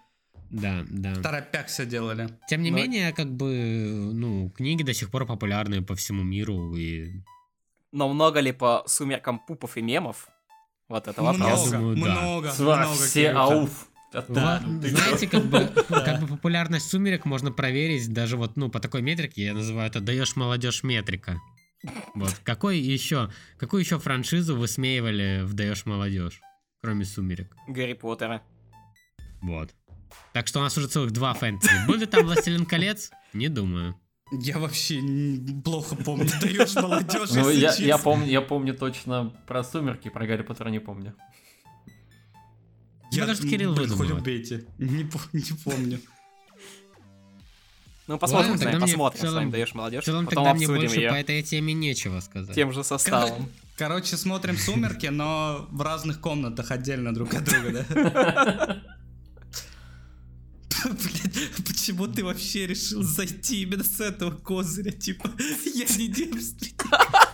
[0.50, 1.14] Да, да.
[1.16, 2.28] Торопяк все делали.
[2.48, 6.74] Тем не Но- менее, как бы, ну, книги до сих пор популярны по всему миру,
[6.74, 7.22] и
[7.92, 10.28] Но много ли по сумеркам пупов и мемов?
[10.88, 11.66] Вот это вопрос.
[11.70, 12.20] Много, думаю, да.
[12.22, 12.94] много, Сва- много.
[12.94, 13.88] все ауф.
[14.28, 18.80] Да, ты Знаете, как бы, как бы популярность сумерек можно проверить даже вот, ну, по
[18.80, 21.38] такой метрике, я называю это даешь молодежь метрика.
[22.14, 22.32] Вот.
[22.42, 26.40] Какой еще, какую еще франшизу высмеивали в даешь молодежь,
[26.80, 27.54] кроме сумерек?
[27.68, 28.42] Гарри Поттера.
[29.42, 29.74] Вот.
[30.32, 31.86] Так что у нас уже целых два фэнтези.
[31.86, 33.10] Был ли там Властелин колец?
[33.32, 33.96] Не думаю.
[34.30, 35.00] Я вообще
[35.64, 36.28] плохо помню.
[36.40, 40.80] Даешь молодежь, Ну, я, я, помню, я помню точно про сумерки, про Гарри Поттера не
[40.80, 41.14] помню.
[43.10, 44.18] Я, что Кирилл выдумал.
[44.18, 44.66] убейте.
[44.78, 45.98] Не, не помню.
[48.06, 50.02] Ну, посмотрим, Ладно, с вами, тогда мне посмотрим, целом- с вами даешь молодежь.
[50.02, 52.54] В целом Потом тогда мне больше ее по этой теме нечего сказать.
[52.54, 53.50] тем же составом.
[53.76, 58.82] Короче, смотрим «Сумерки», но в разных комнатах отдельно друг от друга, да?
[61.66, 64.92] Почему ты вообще решил зайти именно с этого козыря?
[64.92, 65.30] Типа,
[65.74, 66.84] я не девственник.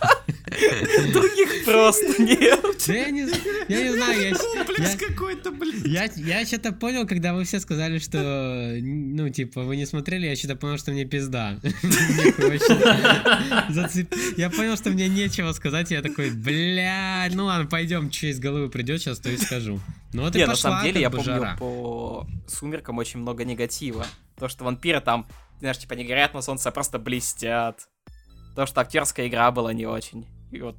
[1.13, 2.87] Других просто нет.
[2.87, 3.27] Я не,
[3.67, 5.85] я не знаю, я, Комплекс какой-то, блядь.
[5.85, 10.35] я, я что-то понял, когда вы все сказали, что, ну, типа, вы не смотрели, я
[10.35, 11.59] что-то понял, что мне пизда.
[14.37, 18.39] Я понял, что мне нечего сказать, и я такой, блядь, ну ладно, пойдем, что из
[18.39, 19.79] головы придет, сейчас то и скажу.
[20.13, 24.05] Ну вот и на самом деле, я помню по «Сумеркам» очень много негатива.
[24.37, 25.27] То, что вампиры там,
[25.59, 27.87] знаешь, типа не горят на солнце, а просто блестят.
[28.55, 30.25] То, что актерская игра была не очень.
[30.51, 30.77] И вот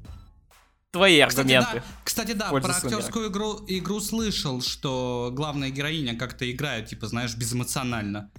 [0.90, 1.74] твои Кстати, аргументы.
[1.74, 7.36] да, кстати, да, про актерскую игру, игру слышал, что главная героиня как-то играет, типа, знаешь,
[7.36, 8.30] безэмоционально.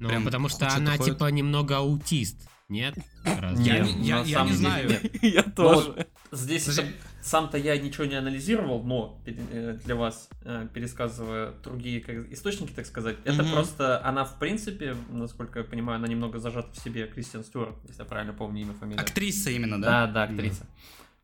[0.00, 1.14] Ну, прям потому что она, ходит.
[1.14, 2.94] типа, немного аутист, нет?
[3.24, 5.00] Я, я- я самом не знаю.
[5.22, 6.06] Я тоже.
[6.32, 6.66] Здесь
[7.24, 12.00] сам-то я ничего не анализировал, но э, для вас, э, пересказывая другие
[12.32, 13.52] источники, так сказать, это Мгм.
[13.52, 18.02] просто она, в принципе, насколько я понимаю, она немного зажата в себе, Кристиан Стюарт, если
[18.02, 19.00] я правильно помню имя, фамилия.
[19.00, 20.06] Актриса именно, да?
[20.06, 20.66] Да, да, актриса.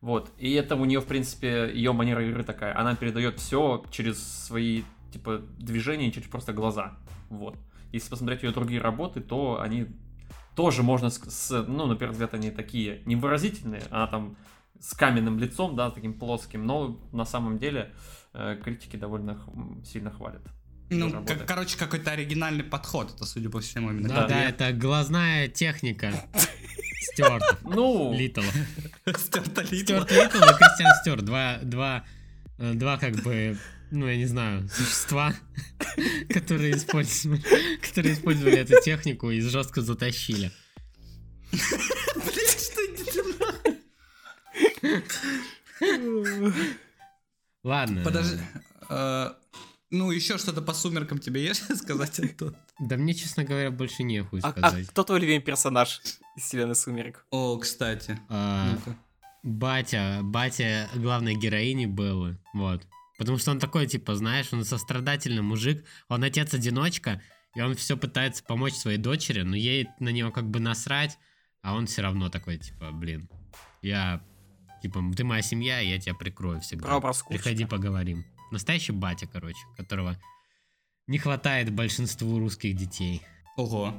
[0.00, 0.30] Вот.
[0.38, 2.74] И это у нее, в принципе, ее манера игры такая.
[2.78, 4.82] Она передает все через свои,
[5.12, 6.96] типа, движения, через просто глаза.
[7.28, 7.58] Вот.
[7.92, 9.86] Если посмотреть ее другие работы, то они
[10.56, 14.36] тоже можно, с, с- ну, на первый взгляд, они такие невыразительные, она там
[14.80, 17.92] с каменным лицом, да, таким плоским, но на самом деле
[18.32, 19.52] э, критики довольно х-
[19.84, 20.42] сильно хвалят.
[20.90, 24.08] Ну, как- короче, какой-то оригинальный подход, это, судя по всему, именно.
[24.08, 24.28] Да, Да.
[24.28, 26.12] да, это глазная техника.
[27.12, 27.58] Стюарт.
[27.62, 28.40] Ну, Литл.
[29.16, 29.76] Стюарта Литла.
[30.04, 31.24] Стюарт Литл и Кристиан Стюарт.
[31.24, 32.04] Два, два,
[32.58, 33.56] э, два как бы,
[33.90, 35.32] ну, я не знаю, существа,
[36.28, 37.42] которые использовали,
[37.86, 40.50] которые использовали эту технику и жестко затащили.
[47.62, 48.02] Ладно.
[48.04, 48.38] Подожди.
[48.88, 49.30] э,
[49.90, 52.56] Ну, еще что-то по сумеркам тебе есть сказать, Антон?
[52.78, 54.86] Да мне, честно говоря, больше нехуй А, а сказать.
[54.88, 56.00] кто твой любимый персонаж
[56.36, 57.26] из вселенной «Сумерек»?
[57.30, 58.18] О, кстати.
[58.28, 58.78] А,
[59.42, 62.86] батя, батя главной героини Беллы, вот.
[63.18, 67.20] Потому что он такой, типа, знаешь, он сострадательный мужик, он отец-одиночка,
[67.54, 71.18] и он все пытается помочь своей дочери, но ей на него как бы насрать,
[71.62, 73.28] а он все равно такой, типа, блин,
[73.82, 74.24] я,
[74.82, 76.86] типа, ты моя семья, и я тебя прикрою всегда.
[76.86, 77.44] Про образ Курчика.
[77.44, 78.24] Приходи, поговорим.
[78.50, 80.16] Настоящий батя, короче, которого
[81.06, 83.22] не хватает большинству русских детей.
[83.56, 83.94] Ого.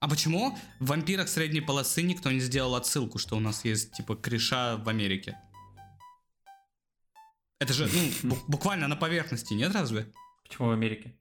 [0.00, 4.14] А почему в «Вампирах средней полосы» никто не сделал отсылку, что у нас есть, типа,
[4.14, 5.38] креша в Америке?
[7.58, 7.88] Это же,
[8.22, 10.12] ну, бу- буквально на поверхности, нет разве?
[10.46, 11.14] почему в Америке?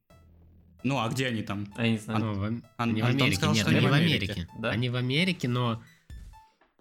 [0.83, 1.67] Ну, а где они там?
[1.77, 2.19] А я не знаю.
[2.23, 2.43] Ну, в,
[2.77, 4.33] Ан- не в Америке, сказал, нет, что они в Америке.
[4.33, 4.49] Америке.
[4.59, 4.69] Да?
[4.69, 5.81] Они в Америке, но...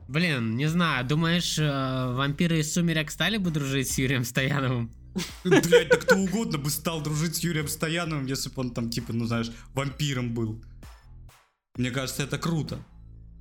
[0.08, 4.90] Блин, не знаю, думаешь, э, вампиры из «Сумерек» стали бы дружить с Юрием Стояновым?
[5.44, 9.12] Блять, да кто угодно бы стал дружить с Юрием Стояновым, если бы он там, типа,
[9.12, 10.62] ну, знаешь, вампиром был.
[11.76, 12.78] Мне кажется, это круто.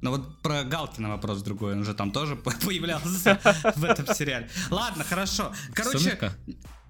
[0.01, 3.39] Но вот про Галкина вопрос другой, он же там тоже по- появлялся
[3.76, 4.49] в этом сериале.
[4.70, 5.53] Ладно, хорошо.
[5.74, 6.32] Короче,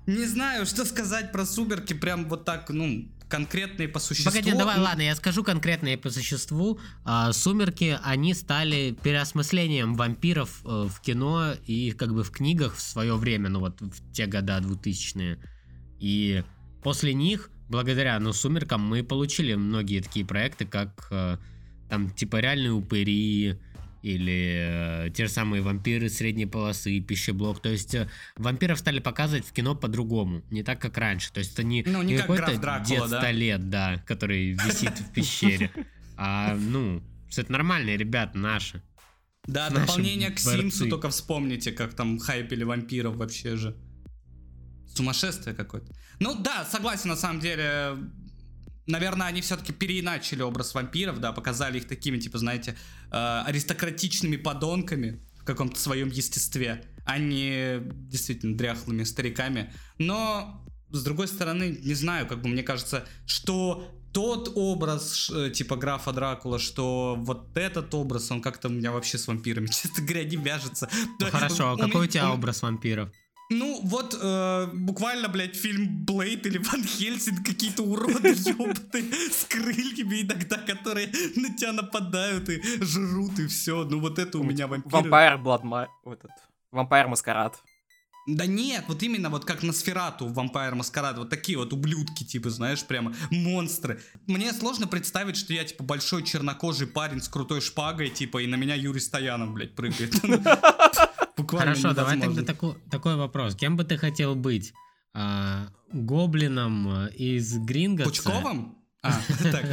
[0.05, 4.31] не знаю, что сказать про Сумерки, прям вот так, ну, конкретные по существу.
[4.31, 6.79] Погоди, давай, Ну, ладно, я скажу конкретно и по существу.
[7.03, 12.81] А, «Сумерки», они стали переосмыслением вампиров э, в кино и как бы в книгах в
[12.81, 15.39] свое время, ну вот в те года 2000-е.
[15.99, 16.43] И
[16.83, 21.37] после них, благодаря, ну, «Сумеркам», мы получили многие такие проекты, как э,
[21.89, 23.59] там типа «Реальные упыри»,
[24.03, 27.61] или э, те же самые вампиры средней полосы, пищеблок.
[27.61, 31.31] То есть э, вампиров стали показывать в кино по-другому, не так, как раньше.
[31.31, 32.51] То есть это не, Ну, не как какой-то
[32.85, 33.21] дед да?
[33.21, 35.71] 100 лет, да, который висит в пещере.
[36.15, 37.01] А, ну,
[37.35, 38.83] это нормальные ребята наши.
[39.47, 40.61] Да, наши дополнение к борцы.
[40.61, 43.75] Симсу, только вспомните, как там хайпели вампиров вообще же.
[44.95, 45.91] Сумасшествие какое-то.
[46.19, 47.97] Ну да, согласен, на самом деле.
[48.85, 52.75] Наверное, они все-таки переиначили образ вампиров, да, показали их такими, типа, знаете,
[53.11, 59.73] э, аристократичными подонками в каком-то своем естестве, а не действительно дряхлыми стариками.
[59.97, 65.75] Но, с другой стороны, не знаю, как бы мне кажется, что тот образ, э, типа
[65.75, 70.23] графа Дракула, что вот этот образ, он как-то у меня вообще с вампирами, честно говоря,
[70.23, 70.89] не вяжется.
[71.19, 73.09] Ну, хорошо, а какой у тебя у- образ вампиров?
[73.49, 80.21] Ну, вот э, буквально, блядь, фильм Блейд или Ван Хельсинг, какие-то уроды ебаные с крыльями
[80.21, 83.83] иногда, которые на тебя нападают и жрут, и все.
[83.83, 84.91] Ну, вот это у меня вампиры.
[84.91, 85.87] Вампайр Бладма...
[86.03, 86.31] вот этот.
[86.71, 87.61] Вампайр Маскарад.
[88.25, 92.49] Да нет, вот именно вот как на Сферату Vampire Masquerade, вот такие вот ублюдки, типа,
[92.49, 94.01] знаешь, прямо монстры.
[94.27, 98.55] Мне сложно представить, что я, типа, большой чернокожий парень с крутой шпагой, типа, и на
[98.55, 100.13] меня Юрий Стоянов, блядь, прыгает.
[101.37, 102.43] Буквально Хорошо, давай тогда
[102.91, 103.55] такой вопрос.
[103.55, 104.73] Кем бы ты хотел быть?
[105.13, 108.23] А, гоблином из Гринготса?
[108.23, 108.77] Пучковым?
[109.01, 109.11] А,
[109.51, 109.65] так.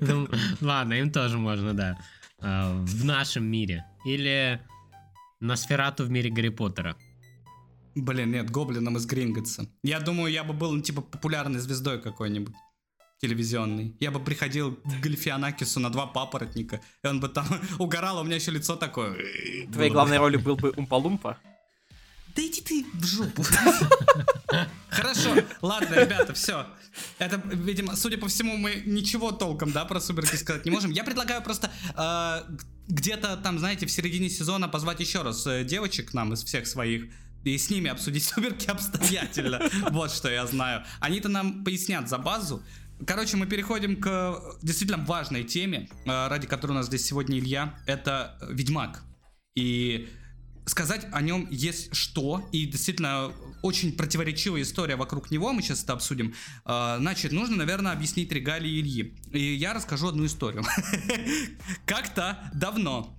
[0.00, 0.28] Ну,
[0.60, 1.98] ладно, им тоже можно, да.
[2.38, 3.84] А, в нашем мире.
[4.04, 4.60] Или
[5.40, 6.96] Носферату в мире Гарри Поттера.
[7.94, 9.66] Блин, нет, гоблином из Гринготса.
[9.82, 12.54] Я думаю, я бы был, ну, типа, популярной звездой какой-нибудь
[13.22, 13.94] телевизионный.
[14.00, 17.46] Я бы приходил к Гальфианакису на два папоротника, и он бы там
[17.78, 19.16] угорал, а у меня еще лицо такое.
[19.72, 21.38] Твоей главной роли был бы Умпалумпа?
[22.34, 23.44] Да иди ты в жопу.
[24.90, 26.66] Хорошо, ладно, ребята, все.
[27.18, 30.90] Это, видимо, судя по всему, мы ничего толком, да, про сумерки сказать не можем.
[30.90, 32.56] Я предлагаю просто э,
[32.88, 36.66] где-то там, знаете, в середине сезона позвать еще раз э, девочек к нам из всех
[36.66, 37.04] своих
[37.44, 39.60] и с ними обсудить сумерки обстоятельно.
[39.90, 40.84] Вот что я знаю.
[41.00, 42.62] Они-то нам пояснят за базу.
[43.06, 47.74] Короче, мы переходим к действительно важной теме, э, ради которой у нас здесь сегодня Илья.
[47.86, 49.02] Это Ведьмак.
[49.54, 50.08] И
[50.66, 53.32] сказать о нем есть что, и действительно
[53.62, 56.34] очень противоречивая история вокруг него, мы сейчас это обсудим.
[56.64, 59.18] Э, значит, нужно, наверное, объяснить регалии Ильи.
[59.32, 60.64] И я расскажу одну историю.
[61.86, 63.18] Как-то давно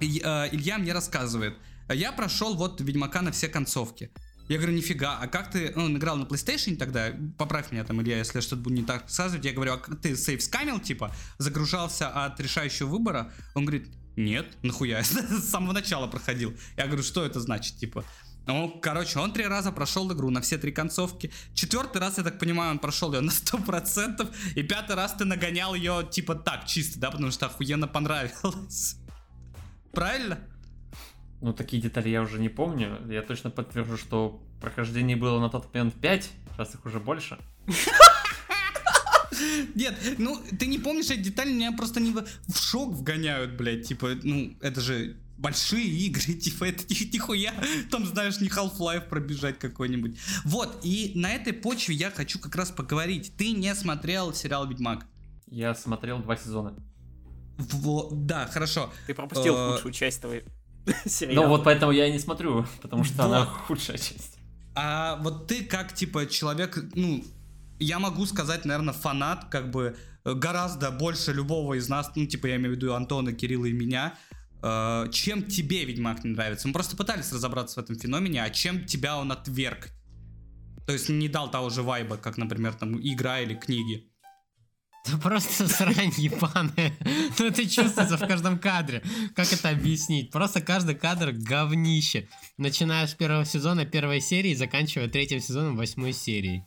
[0.00, 1.58] э, Илья мне рассказывает,
[1.92, 4.10] я прошел вот Ведьмака на все концовки.
[4.48, 8.02] Я говорю, нифига, а как ты, ну, он играл на PlayStation тогда, поправь меня там,
[8.02, 12.08] Илья, если что-то будет не так сказывать, я говорю, а ты сейф скамил, типа, загружался
[12.08, 13.32] от решающего выбора?
[13.54, 16.54] Он говорит, нет, нахуя, я с самого начала проходил.
[16.76, 18.04] Я говорю, что это значит, типа?
[18.46, 21.30] Ну, короче, он три раза прошел игру на все три концовки.
[21.54, 24.28] Четвертый раз, я так понимаю, он прошел ее на сто процентов.
[24.56, 28.96] И пятый раз ты нагонял ее, типа, так, чисто, да, потому что охуенно понравилось.
[29.92, 30.40] Правильно?
[31.42, 33.00] Ну, такие детали я уже не помню.
[33.10, 37.36] Я точно подтвержу, что прохождение было на тот момент 5, сейчас их уже больше.
[39.74, 44.10] Нет, ну, ты не помнишь эти детали, меня просто не в шок вгоняют, блядь, типа,
[44.22, 47.52] ну, это же большие игры, типа, это нихуя,
[47.90, 50.16] там, знаешь, не Half-Life пробежать какой-нибудь.
[50.44, 53.36] Вот, и на этой почве я хочу как раз поговорить.
[53.36, 55.06] Ты не смотрел сериал «Ведьмак»?
[55.48, 56.76] Я смотрел два сезона.
[57.58, 58.92] Во, да, хорошо.
[59.08, 60.44] Ты пропустил э, худшую часть твоей
[61.22, 64.38] Ну вот поэтому я и не смотрю, потому что она худшая часть.
[64.74, 67.22] А вот ты как, типа, человек, ну,
[67.78, 72.56] я могу сказать, наверное, фанат, как бы, гораздо больше любого из нас, ну, типа, я
[72.56, 74.14] имею в виду Антона, Кирилла и меня,
[74.62, 76.68] э, чем тебе Ведьмак не нравится?
[76.68, 79.90] Мы просто пытались разобраться в этом феномене, а чем тебя он отверг?
[80.86, 84.11] То есть не дал того же вайба, как, например, там, игра или книги.
[85.06, 86.92] Это просто срань ебаная.
[87.38, 89.02] Ну это чувствуется в каждом кадре.
[89.34, 90.30] Как это объяснить?
[90.30, 92.28] Просто каждый кадр говнище.
[92.56, 96.64] Начиная с первого сезона первой серии, заканчивая третьим сезоном восьмой серии.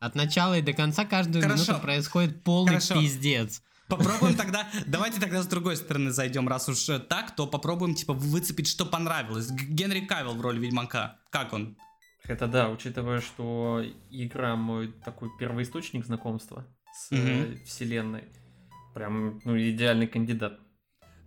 [0.00, 1.64] От начала и до конца каждую Хорошо.
[1.64, 2.94] минуту происходит полный Хорошо.
[2.94, 3.62] пиздец.
[3.88, 8.68] Попробуем тогда, давайте тогда с другой стороны зайдем, раз уж так, то попробуем, типа, выцепить,
[8.68, 9.50] что понравилось.
[9.50, 11.76] Генри Кавилл в роли Ведьмака, как он?
[12.24, 16.66] Это да, учитывая, что игра мой такой первоисточник знакомства
[17.08, 17.64] с mm-hmm.
[17.64, 18.24] вселенной.
[18.94, 20.58] Прям, ну, идеальный кандидат.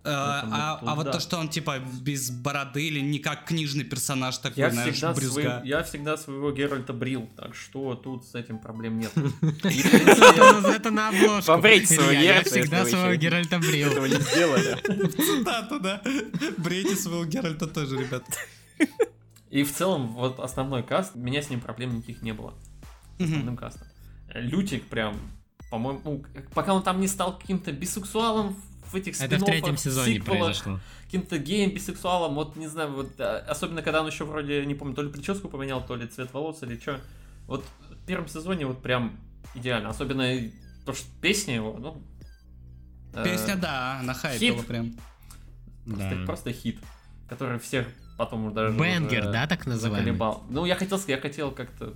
[0.08, 4.38] А, а, а вот то, что он типа без бороды или не как книжный персонаж
[4.38, 5.42] такой, я знаешь, всегда брюзга.
[5.42, 9.12] Свой, я всегда своего Геральта брил, так что тут с этим проблем нет.
[9.16, 11.54] Это на обложку.
[11.54, 13.90] Побрить своего Я всегда своего Геральта брил.
[13.90, 14.78] Этого не сделали.
[15.10, 16.04] Цитату, да.
[16.58, 18.24] Брейте своего Геральта тоже, ребят.
[19.50, 22.54] И в целом, вот основной каст, у меня с ним проблем никаких не было.
[23.20, 23.88] Основным кастом.
[24.36, 25.16] Лютик прям
[25.76, 26.24] по-моему, ну,
[26.54, 28.56] пока он там не стал каким-то бисексуалом
[28.86, 30.80] в этих Это в третьем сезоне сиквелах, произошло.
[31.04, 34.96] Каким-то геем, бисексуалом, вот не знаю, вот а, особенно когда он еще вроде, не помню,
[34.96, 37.02] то ли прическу поменял, то ли цвет волос или что.
[37.48, 39.20] Вот в первом сезоне вот прям
[39.54, 39.90] идеально.
[39.90, 40.26] Особенно
[40.86, 42.02] то, что песня его, ну...
[43.14, 44.94] Э, песня, э, да, на хайпила прям.
[45.86, 46.26] Просто, да.
[46.26, 46.80] просто хит,
[47.28, 47.86] который всех
[48.18, 48.78] потом даже...
[48.78, 50.06] Бенгер, да, так называемый?
[50.06, 50.44] Заколебал.
[50.50, 51.94] Ну, я хотел, я хотел как-то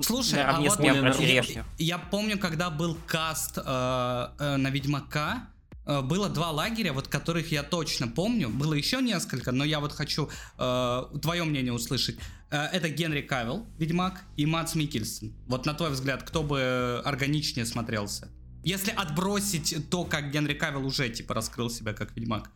[0.00, 5.48] Слушай, а вот я, я помню, когда был каст э, э, на Ведьмака,
[5.86, 8.48] э, было два лагеря, вот которых я точно помню.
[8.48, 10.28] Было еще несколько, но я вот хочу
[10.58, 12.18] э, твое мнение услышать.
[12.50, 15.32] Э, это Генри Кавилл, Ведьмак, и Мац Микельсон.
[15.46, 18.28] Вот на твой взгляд, кто бы органичнее смотрелся?
[18.64, 22.50] Если отбросить то, как Генри Кавилл уже типа раскрыл себя как Ведьмак.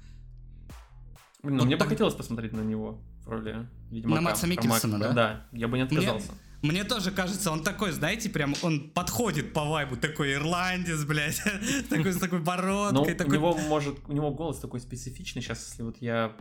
[1.42, 1.86] Ну, вот мне так...
[1.86, 4.20] бы хотелось посмотреть на него в роли Ведьмака.
[4.20, 5.12] На Маца Микельсона, да?
[5.12, 6.32] Да, я бы не отказался.
[6.32, 6.40] Мне...
[6.62, 11.40] Мне тоже кажется, он такой, знаете, прям он подходит по вайбу, такой ирландец, блядь,
[11.88, 13.16] такой с такой бородкой.
[13.16, 15.40] Ну, у него может, у него голос такой специфичный.
[15.40, 16.36] Сейчас, если вот я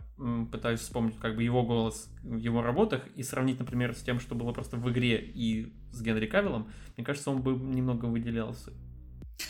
[0.50, 4.34] пытаюсь вспомнить, как бы его голос в его работах и сравнить, например, с тем, что
[4.34, 8.72] было просто в игре и с Генри Кавиллом, мне кажется, он бы немного выделялся.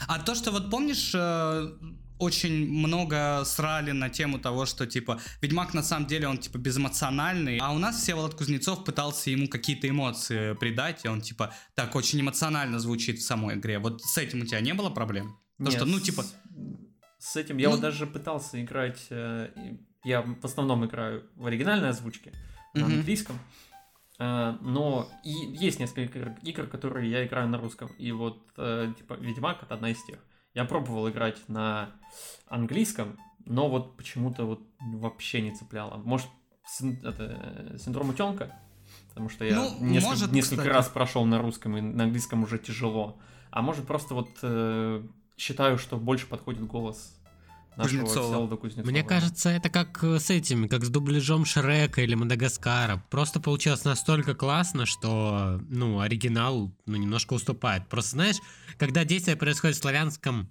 [0.06, 1.70] А то, что вот помнишь, э,
[2.18, 7.58] очень много срали на тему того, что, типа, Ведьмак на самом деле, он, типа, безэмоциональный,
[7.58, 12.20] а у нас Всеволод Кузнецов пытался ему какие-то эмоции придать, и он, типа, так очень
[12.20, 13.78] эмоционально звучит в самой игре.
[13.78, 15.38] Вот с этим у тебя не было проблем?
[15.58, 16.24] То, Нет, что, ну, типа...
[17.18, 17.74] С этим я ну...
[17.74, 19.48] вот даже пытался играть, э,
[20.04, 22.32] я в основном играю в оригинальной озвучке,
[22.74, 22.84] на mm-hmm.
[22.84, 23.38] английском,
[24.20, 29.14] э, но и есть несколько игр, которые я играю на русском, и вот, э, типа,
[29.14, 30.18] Ведьмак— это одна из тех.
[30.58, 31.90] Я пробовал играть на
[32.48, 35.98] английском, но вот почему-то вот вообще не цепляло.
[35.98, 36.26] Может,
[36.66, 38.52] син- это, синдром утенка?
[39.08, 42.58] Потому что я ну, несколько, может, несколько раз прошел на русском, и на английском уже
[42.58, 43.20] тяжело.
[43.52, 45.06] А может, просто вот э,
[45.36, 47.16] считаю, что больше подходит голос
[47.82, 48.56] Кузнецова.
[48.56, 48.90] Кузнецова.
[48.90, 53.02] Мне кажется, это как с этими, как с дубляжом Шрека или Мадагаскара.
[53.10, 57.88] Просто получилось настолько классно, что, ну, оригинал, ну, немножко уступает.
[57.88, 58.36] Просто, знаешь,
[58.78, 60.48] когда действие происходит в славянском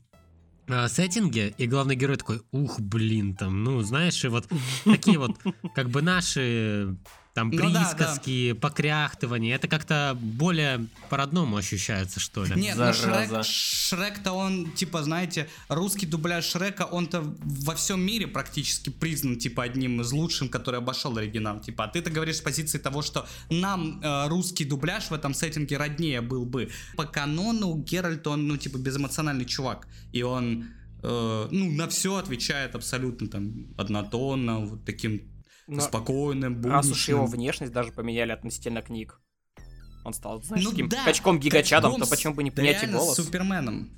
[0.67, 4.47] э, сеттинге, и главный герой такой, ух, блин, там, ну, знаешь, и вот
[4.85, 5.37] такие вот,
[5.75, 6.97] как бы наши
[7.37, 8.59] там ну, присказки, да, да.
[8.59, 12.55] покряхтывания, это как-то более по-родному ощущается, что ли.
[12.55, 18.89] Нет, ну Шрек, Шрек-то он, типа, знаете, русский дубляж Шрека, он-то во всем мире практически
[18.89, 21.59] признан, типа, одним из лучших, который обошел оригинал.
[21.59, 25.77] Типа, а ты-то говоришь с позиции того, что нам э, русский дубляж в этом сеттинге
[25.77, 26.71] роднее был бы.
[26.95, 29.87] По канону Геральт, он, ну, типа, безэмоциональный чувак.
[30.11, 30.69] И он,
[31.03, 35.21] э, ну, на все отвечает абсолютно, там, однотонно, вот таким
[35.67, 36.73] но спокойным, будничным.
[36.73, 39.19] Раз уж его внешность даже поменяли относительно книг.
[40.05, 43.15] Он стал, знаешь, ну, таким да, качком гигачадом, то почему бы не поменять и голос?
[43.15, 43.91] Суперменом.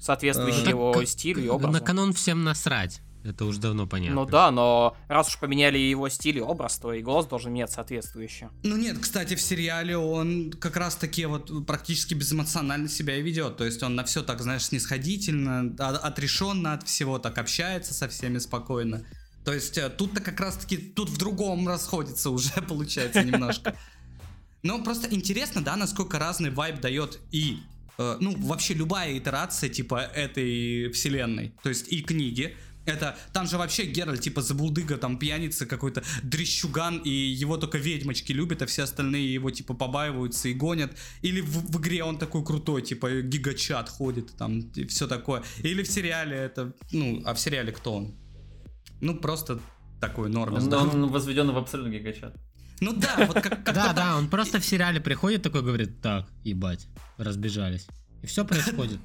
[0.00, 1.72] Соответствующий э, его как, стилю и образу.
[1.72, 3.00] На канон всем насрать.
[3.24, 4.16] Это уже давно понятно.
[4.16, 7.70] Ну да, но раз уж поменяли его стиль и образ, то и голос должен менять
[7.70, 8.50] соответствующе.
[8.64, 13.56] Ну нет, кстати, в сериале он как раз таки вот практически безэмоционально себя и ведет.
[13.56, 18.38] То есть он на все так, знаешь, снисходительно, отрешенно от всего так общается со всеми
[18.38, 19.06] спокойно.
[19.44, 23.76] То есть э, тут-то как раз-таки, тут в другом расходится уже, получается, немножко.
[24.62, 27.58] Но просто интересно, да, насколько разный вайб дает и,
[27.98, 31.54] э, ну, вообще любая итерация, типа, этой вселенной.
[31.62, 36.98] То есть и книги, это, там же вообще Геральт, типа, забулдыга, там, пьяница какой-то, дрещуган,
[36.98, 40.96] и его только ведьмочки любят, а все остальные его, типа, побаиваются и гонят.
[41.22, 45.42] Или в, в игре он такой крутой, типа, гигачат ходит, там, и все такое.
[45.62, 48.14] Или в сериале это, ну, а в сериале кто он?
[49.02, 49.58] Ну, просто
[50.00, 50.62] такой нормис.
[50.62, 50.78] Он, да?
[50.78, 52.34] он возведен в абсолют гигачат.
[52.80, 53.64] Ну да, вот как...
[53.64, 56.86] Да, да, он просто в сериале приходит такой, говорит, так, ебать,
[57.18, 57.86] разбежались.
[58.22, 58.98] И все происходит.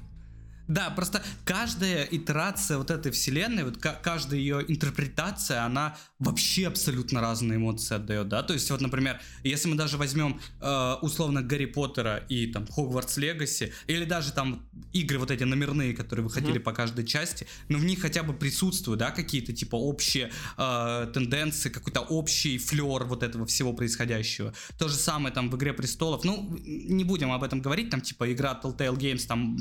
[0.68, 7.56] Да, просто каждая итерация вот этой вселенной, вот каждая ее интерпретация, она вообще абсолютно разные
[7.56, 8.42] эмоции отдает, да.
[8.42, 13.16] То есть вот, например, если мы даже возьмем э, условно Гарри Поттера и там Хогвартс
[13.16, 16.60] Легаси, или даже там игры вот эти номерные, которые выходили mm-hmm.
[16.60, 21.70] по каждой части, но в них хотя бы присутствуют, да, какие-то типа общие э, тенденции,
[21.70, 24.52] какой-то общий флер вот этого всего происходящего.
[24.78, 26.24] То же самое там в Игре Престолов.
[26.24, 29.56] Ну, не будем об этом говорить, там типа игра Telltale Games, там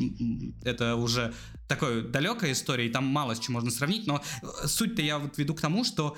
[0.63, 1.33] это уже
[1.67, 5.37] такой далекая история, и там мало с чем можно сравнить, но э, суть-то я вот
[5.37, 6.17] веду к тому, что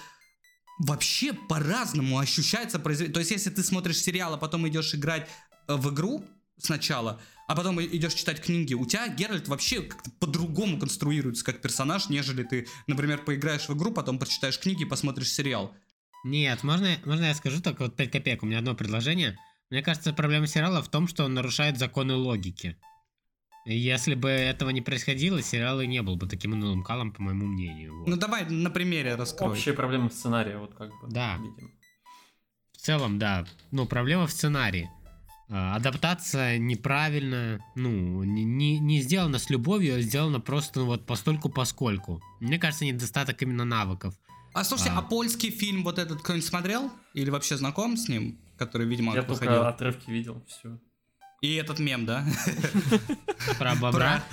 [0.79, 3.13] вообще по-разному ощущается произведение.
[3.13, 5.27] То есть, если ты смотришь сериал, а потом идешь играть
[5.67, 6.25] э, в игру
[6.57, 12.09] сначала, а потом идешь читать книги, у тебя Геральт вообще как-то по-другому конструируется как персонаж,
[12.09, 15.75] нежели ты, например, поиграешь в игру, потом прочитаешь книги и посмотришь сериал.
[16.23, 19.37] Нет, можно, можно я скажу только вот 5 копеек, у меня одно предложение.
[19.69, 22.77] Мне кажется, проблема сериала в том, что он нарушает законы логики.
[23.75, 27.45] Если бы этого не происходило, сериал и не был бы таким унылым калом, по моему
[27.45, 27.99] мнению.
[27.99, 28.07] Вот.
[28.07, 29.51] Ну давай на примере раскрой.
[29.51, 31.07] Общая проблема сценария, вот как бы.
[31.09, 31.37] Да.
[31.37, 31.71] Видим.
[32.71, 33.45] В целом, да.
[33.71, 34.89] Ну, проблема в сценарии.
[35.49, 41.49] А, адаптация неправильно, ну, не, не сделана с любовью, а сделана просто ну, вот постольку
[41.49, 42.21] поскольку.
[42.39, 44.15] Мне кажется, недостаток именно навыков.
[44.53, 46.91] А слушайте, а, а польский фильм вот этот кто-нибудь смотрел?
[47.13, 48.39] Или вообще знаком с ним?
[48.57, 49.53] Который, видимо, Я выходил?
[49.53, 50.79] только отрывки видел, все.
[51.41, 52.25] И этот мем, да?
[53.59, 54.23] Про бобра?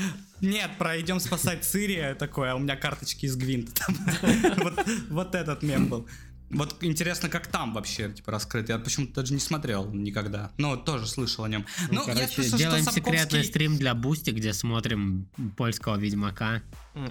[0.40, 3.86] Нет, про идем спасать Цири, такое, а у меня карточки из Гвинта.
[4.58, 4.74] вот,
[5.08, 6.06] вот этот мем был.
[6.50, 8.68] Вот интересно, как там вообще типа раскрыт.
[8.68, 10.52] Я почему-то даже не смотрел никогда.
[10.58, 11.64] Но тоже слышал о нем.
[11.88, 13.18] Ну, ну короче, я слышал, делаем что Сапковский...
[13.18, 16.62] секретный стрим для Boosty, где смотрим польского Ведьмака.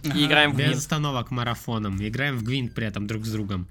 [0.04, 1.98] И играем в Без остановок марафоном.
[2.06, 3.68] Играем в Гвинт при этом друг с другом.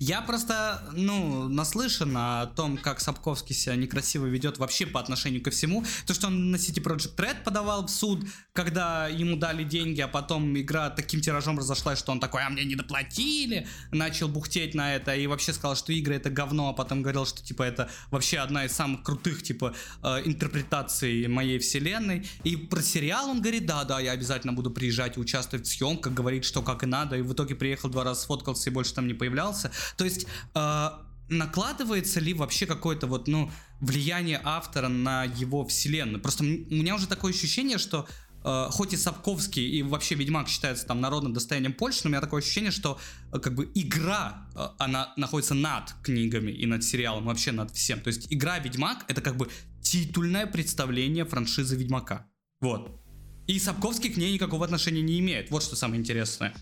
[0.00, 5.50] Я просто, ну, наслышан о том, как Сапковский себя некрасиво ведет вообще по отношению ко
[5.50, 5.84] всему.
[6.06, 10.06] То, что он на City Project Red подавал в суд, когда ему дали деньги, а
[10.06, 14.94] потом игра таким тиражом разошлась, что он такой, а мне не доплатили, начал бухтеть на
[14.94, 18.38] это и вообще сказал, что игры это говно, а потом говорил, что типа это вообще
[18.38, 19.74] одна из самых крутых типа
[20.04, 22.28] э, интерпретаций моей вселенной.
[22.44, 26.14] И про сериал он говорит, да, да, я обязательно буду приезжать и участвовать в съемках,
[26.14, 29.08] говорит, что как и надо, и в итоге приехал два раза, сфоткался и больше там
[29.08, 29.72] не появлялся.
[29.96, 30.90] То есть э,
[31.28, 33.50] накладывается ли вообще какое-то вот, ну,
[33.80, 36.20] влияние автора на его вселенную?
[36.20, 38.06] Просто у меня уже такое ощущение, что
[38.44, 42.20] Uh, хоть и Сапковский и вообще Ведьмак считается там народным достоянием Польши, но у меня
[42.20, 42.98] такое ощущение, что
[43.32, 48.00] uh, как бы игра, uh, она находится над книгами и над сериалом, вообще над всем.
[48.00, 49.48] То есть игра Ведьмак это как бы
[49.80, 52.26] титульное представление франшизы Ведьмака.
[52.60, 53.00] Вот.
[53.46, 55.50] И Сапковский к ней никакого отношения не имеет.
[55.50, 56.54] Вот что самое интересное.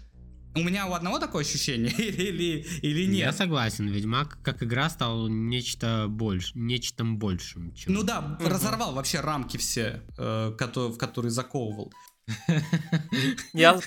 [0.55, 3.27] У меня у одного такое ощущение или, или нет?
[3.27, 7.75] Я согласен, Ведьмак как игра стал нечто больше, нечто большим.
[7.75, 7.95] Чем...
[7.95, 8.49] Ну да, угу.
[8.49, 11.93] разорвал вообще рамки все, э, в которые заковывал.
[13.53, 13.81] Я,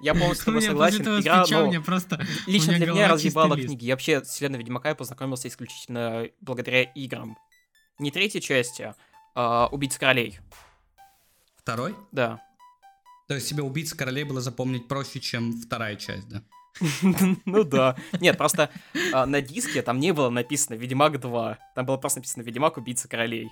[0.00, 1.02] я полностью с тобой согласен.
[1.02, 3.84] Игра, но мне просто, лично для меня разъебала книги.
[3.84, 7.36] Я вообще с вселенной Ведьмака я познакомился исключительно благодаря играм.
[7.98, 8.94] Не третьей части,
[9.34, 10.38] а Убийца королей.
[11.56, 11.94] Второй?
[12.10, 12.40] Да.
[13.28, 16.42] То есть тебе убийца королей было запомнить проще, чем вторая часть, да?
[17.44, 17.96] Ну да.
[18.20, 18.70] Нет, просто
[19.12, 21.58] а, на диске там не было написано Ведьмак 2.
[21.74, 23.48] Там было просто написано Ведьмак Убийца Королей.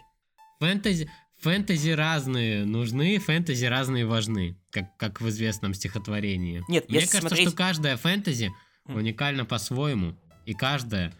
[0.58, 6.62] Фэнтези, фэнтези разные нужны, фэнтези разные важны, как, как в известном стихотворении.
[6.68, 7.48] Нет, Мне кажется, смотреть...
[7.48, 8.52] что каждая фэнтези
[8.86, 10.16] уникальна по-своему.
[10.44, 11.14] И каждая,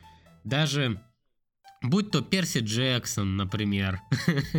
[0.45, 1.01] даже
[1.83, 4.01] будь то Перси Джексон, например.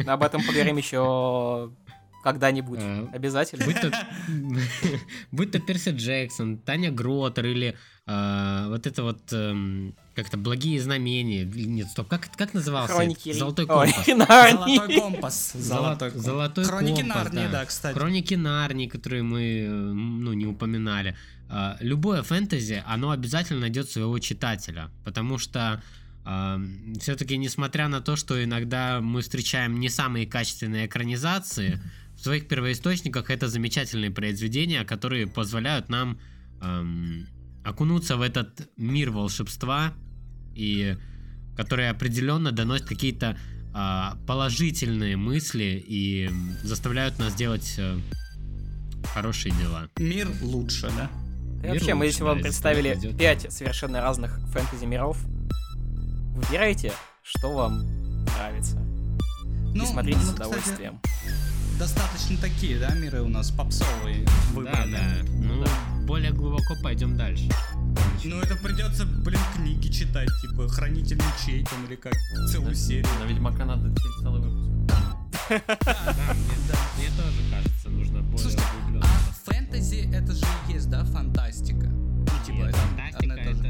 [0.08, 1.72] Об этом поговорим еще
[2.22, 2.80] когда-нибудь.
[2.82, 3.66] Э, Обязательно.
[3.66, 3.92] Будь то,
[5.32, 11.44] будь то Перси Джексон, Таня Гротер или э, вот это вот э, как-то благие знамения.
[11.46, 12.94] Нет, стоп, как, как назывался?
[12.96, 14.08] Хроники Золотой компас.
[14.08, 15.54] Ой, Золотой компас.
[15.54, 17.52] Золотой, Золотой Хроники компас, Нарнии, да.
[17.52, 17.98] да, кстати.
[17.98, 21.16] Хроники Нарнии, которые мы ну, не упоминали.
[21.50, 25.82] Э, любое фэнтези, оно обязательно найдет своего читателя, потому что
[26.24, 31.82] Uh, все-таки, несмотря на то, что иногда мы встречаем не самые качественные экранизации,
[32.22, 36.20] в своих первоисточниках это замечательные произведения, которые позволяют нам
[36.62, 37.28] эм,
[37.64, 39.92] окунуться в этот мир волшебства
[40.54, 40.98] и
[41.58, 43.40] которые определенно доносят какие-то
[43.74, 46.30] э, положительные мысли и
[46.62, 47.98] заставляют нас делать э,
[49.16, 49.90] хорошие дела.
[49.98, 51.10] Мир лучше, да?
[51.68, 55.18] И вообще, мы здесь вам представили пять совершенно разных фэнтези миров.
[56.36, 56.94] Выбирайте,
[57.24, 58.78] что вам нравится.
[59.74, 61.00] Ну, и смотрите ну, с удовольствием.
[61.02, 61.51] Кстати,
[61.82, 64.24] достаточно такие, да, миры у нас попсовые
[64.54, 64.92] выбраны.
[64.92, 65.30] Да, да.
[65.32, 66.06] Ну, да.
[66.06, 67.50] более глубоко пойдем дальше.
[68.24, 72.14] Ну, это придется, блин, книги читать, типа Хранитель мечей там или как,
[72.52, 73.08] целую серию.
[73.20, 74.70] На Ведьмака надо целый выпуск.
[75.50, 76.36] Да, да,
[76.98, 78.64] мне тоже кажется, нужно более Слушайте,
[79.02, 81.88] а фэнтези это же и есть, да, фантастика?
[81.88, 83.68] Ну, типа, Нет, фантастика это...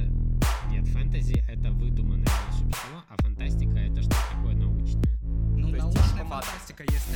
[0.69, 5.17] Нет, фэнтези это выдуманное волшебство, а фантастика это что такое научное.
[5.23, 7.15] Ну, научная фантастика, если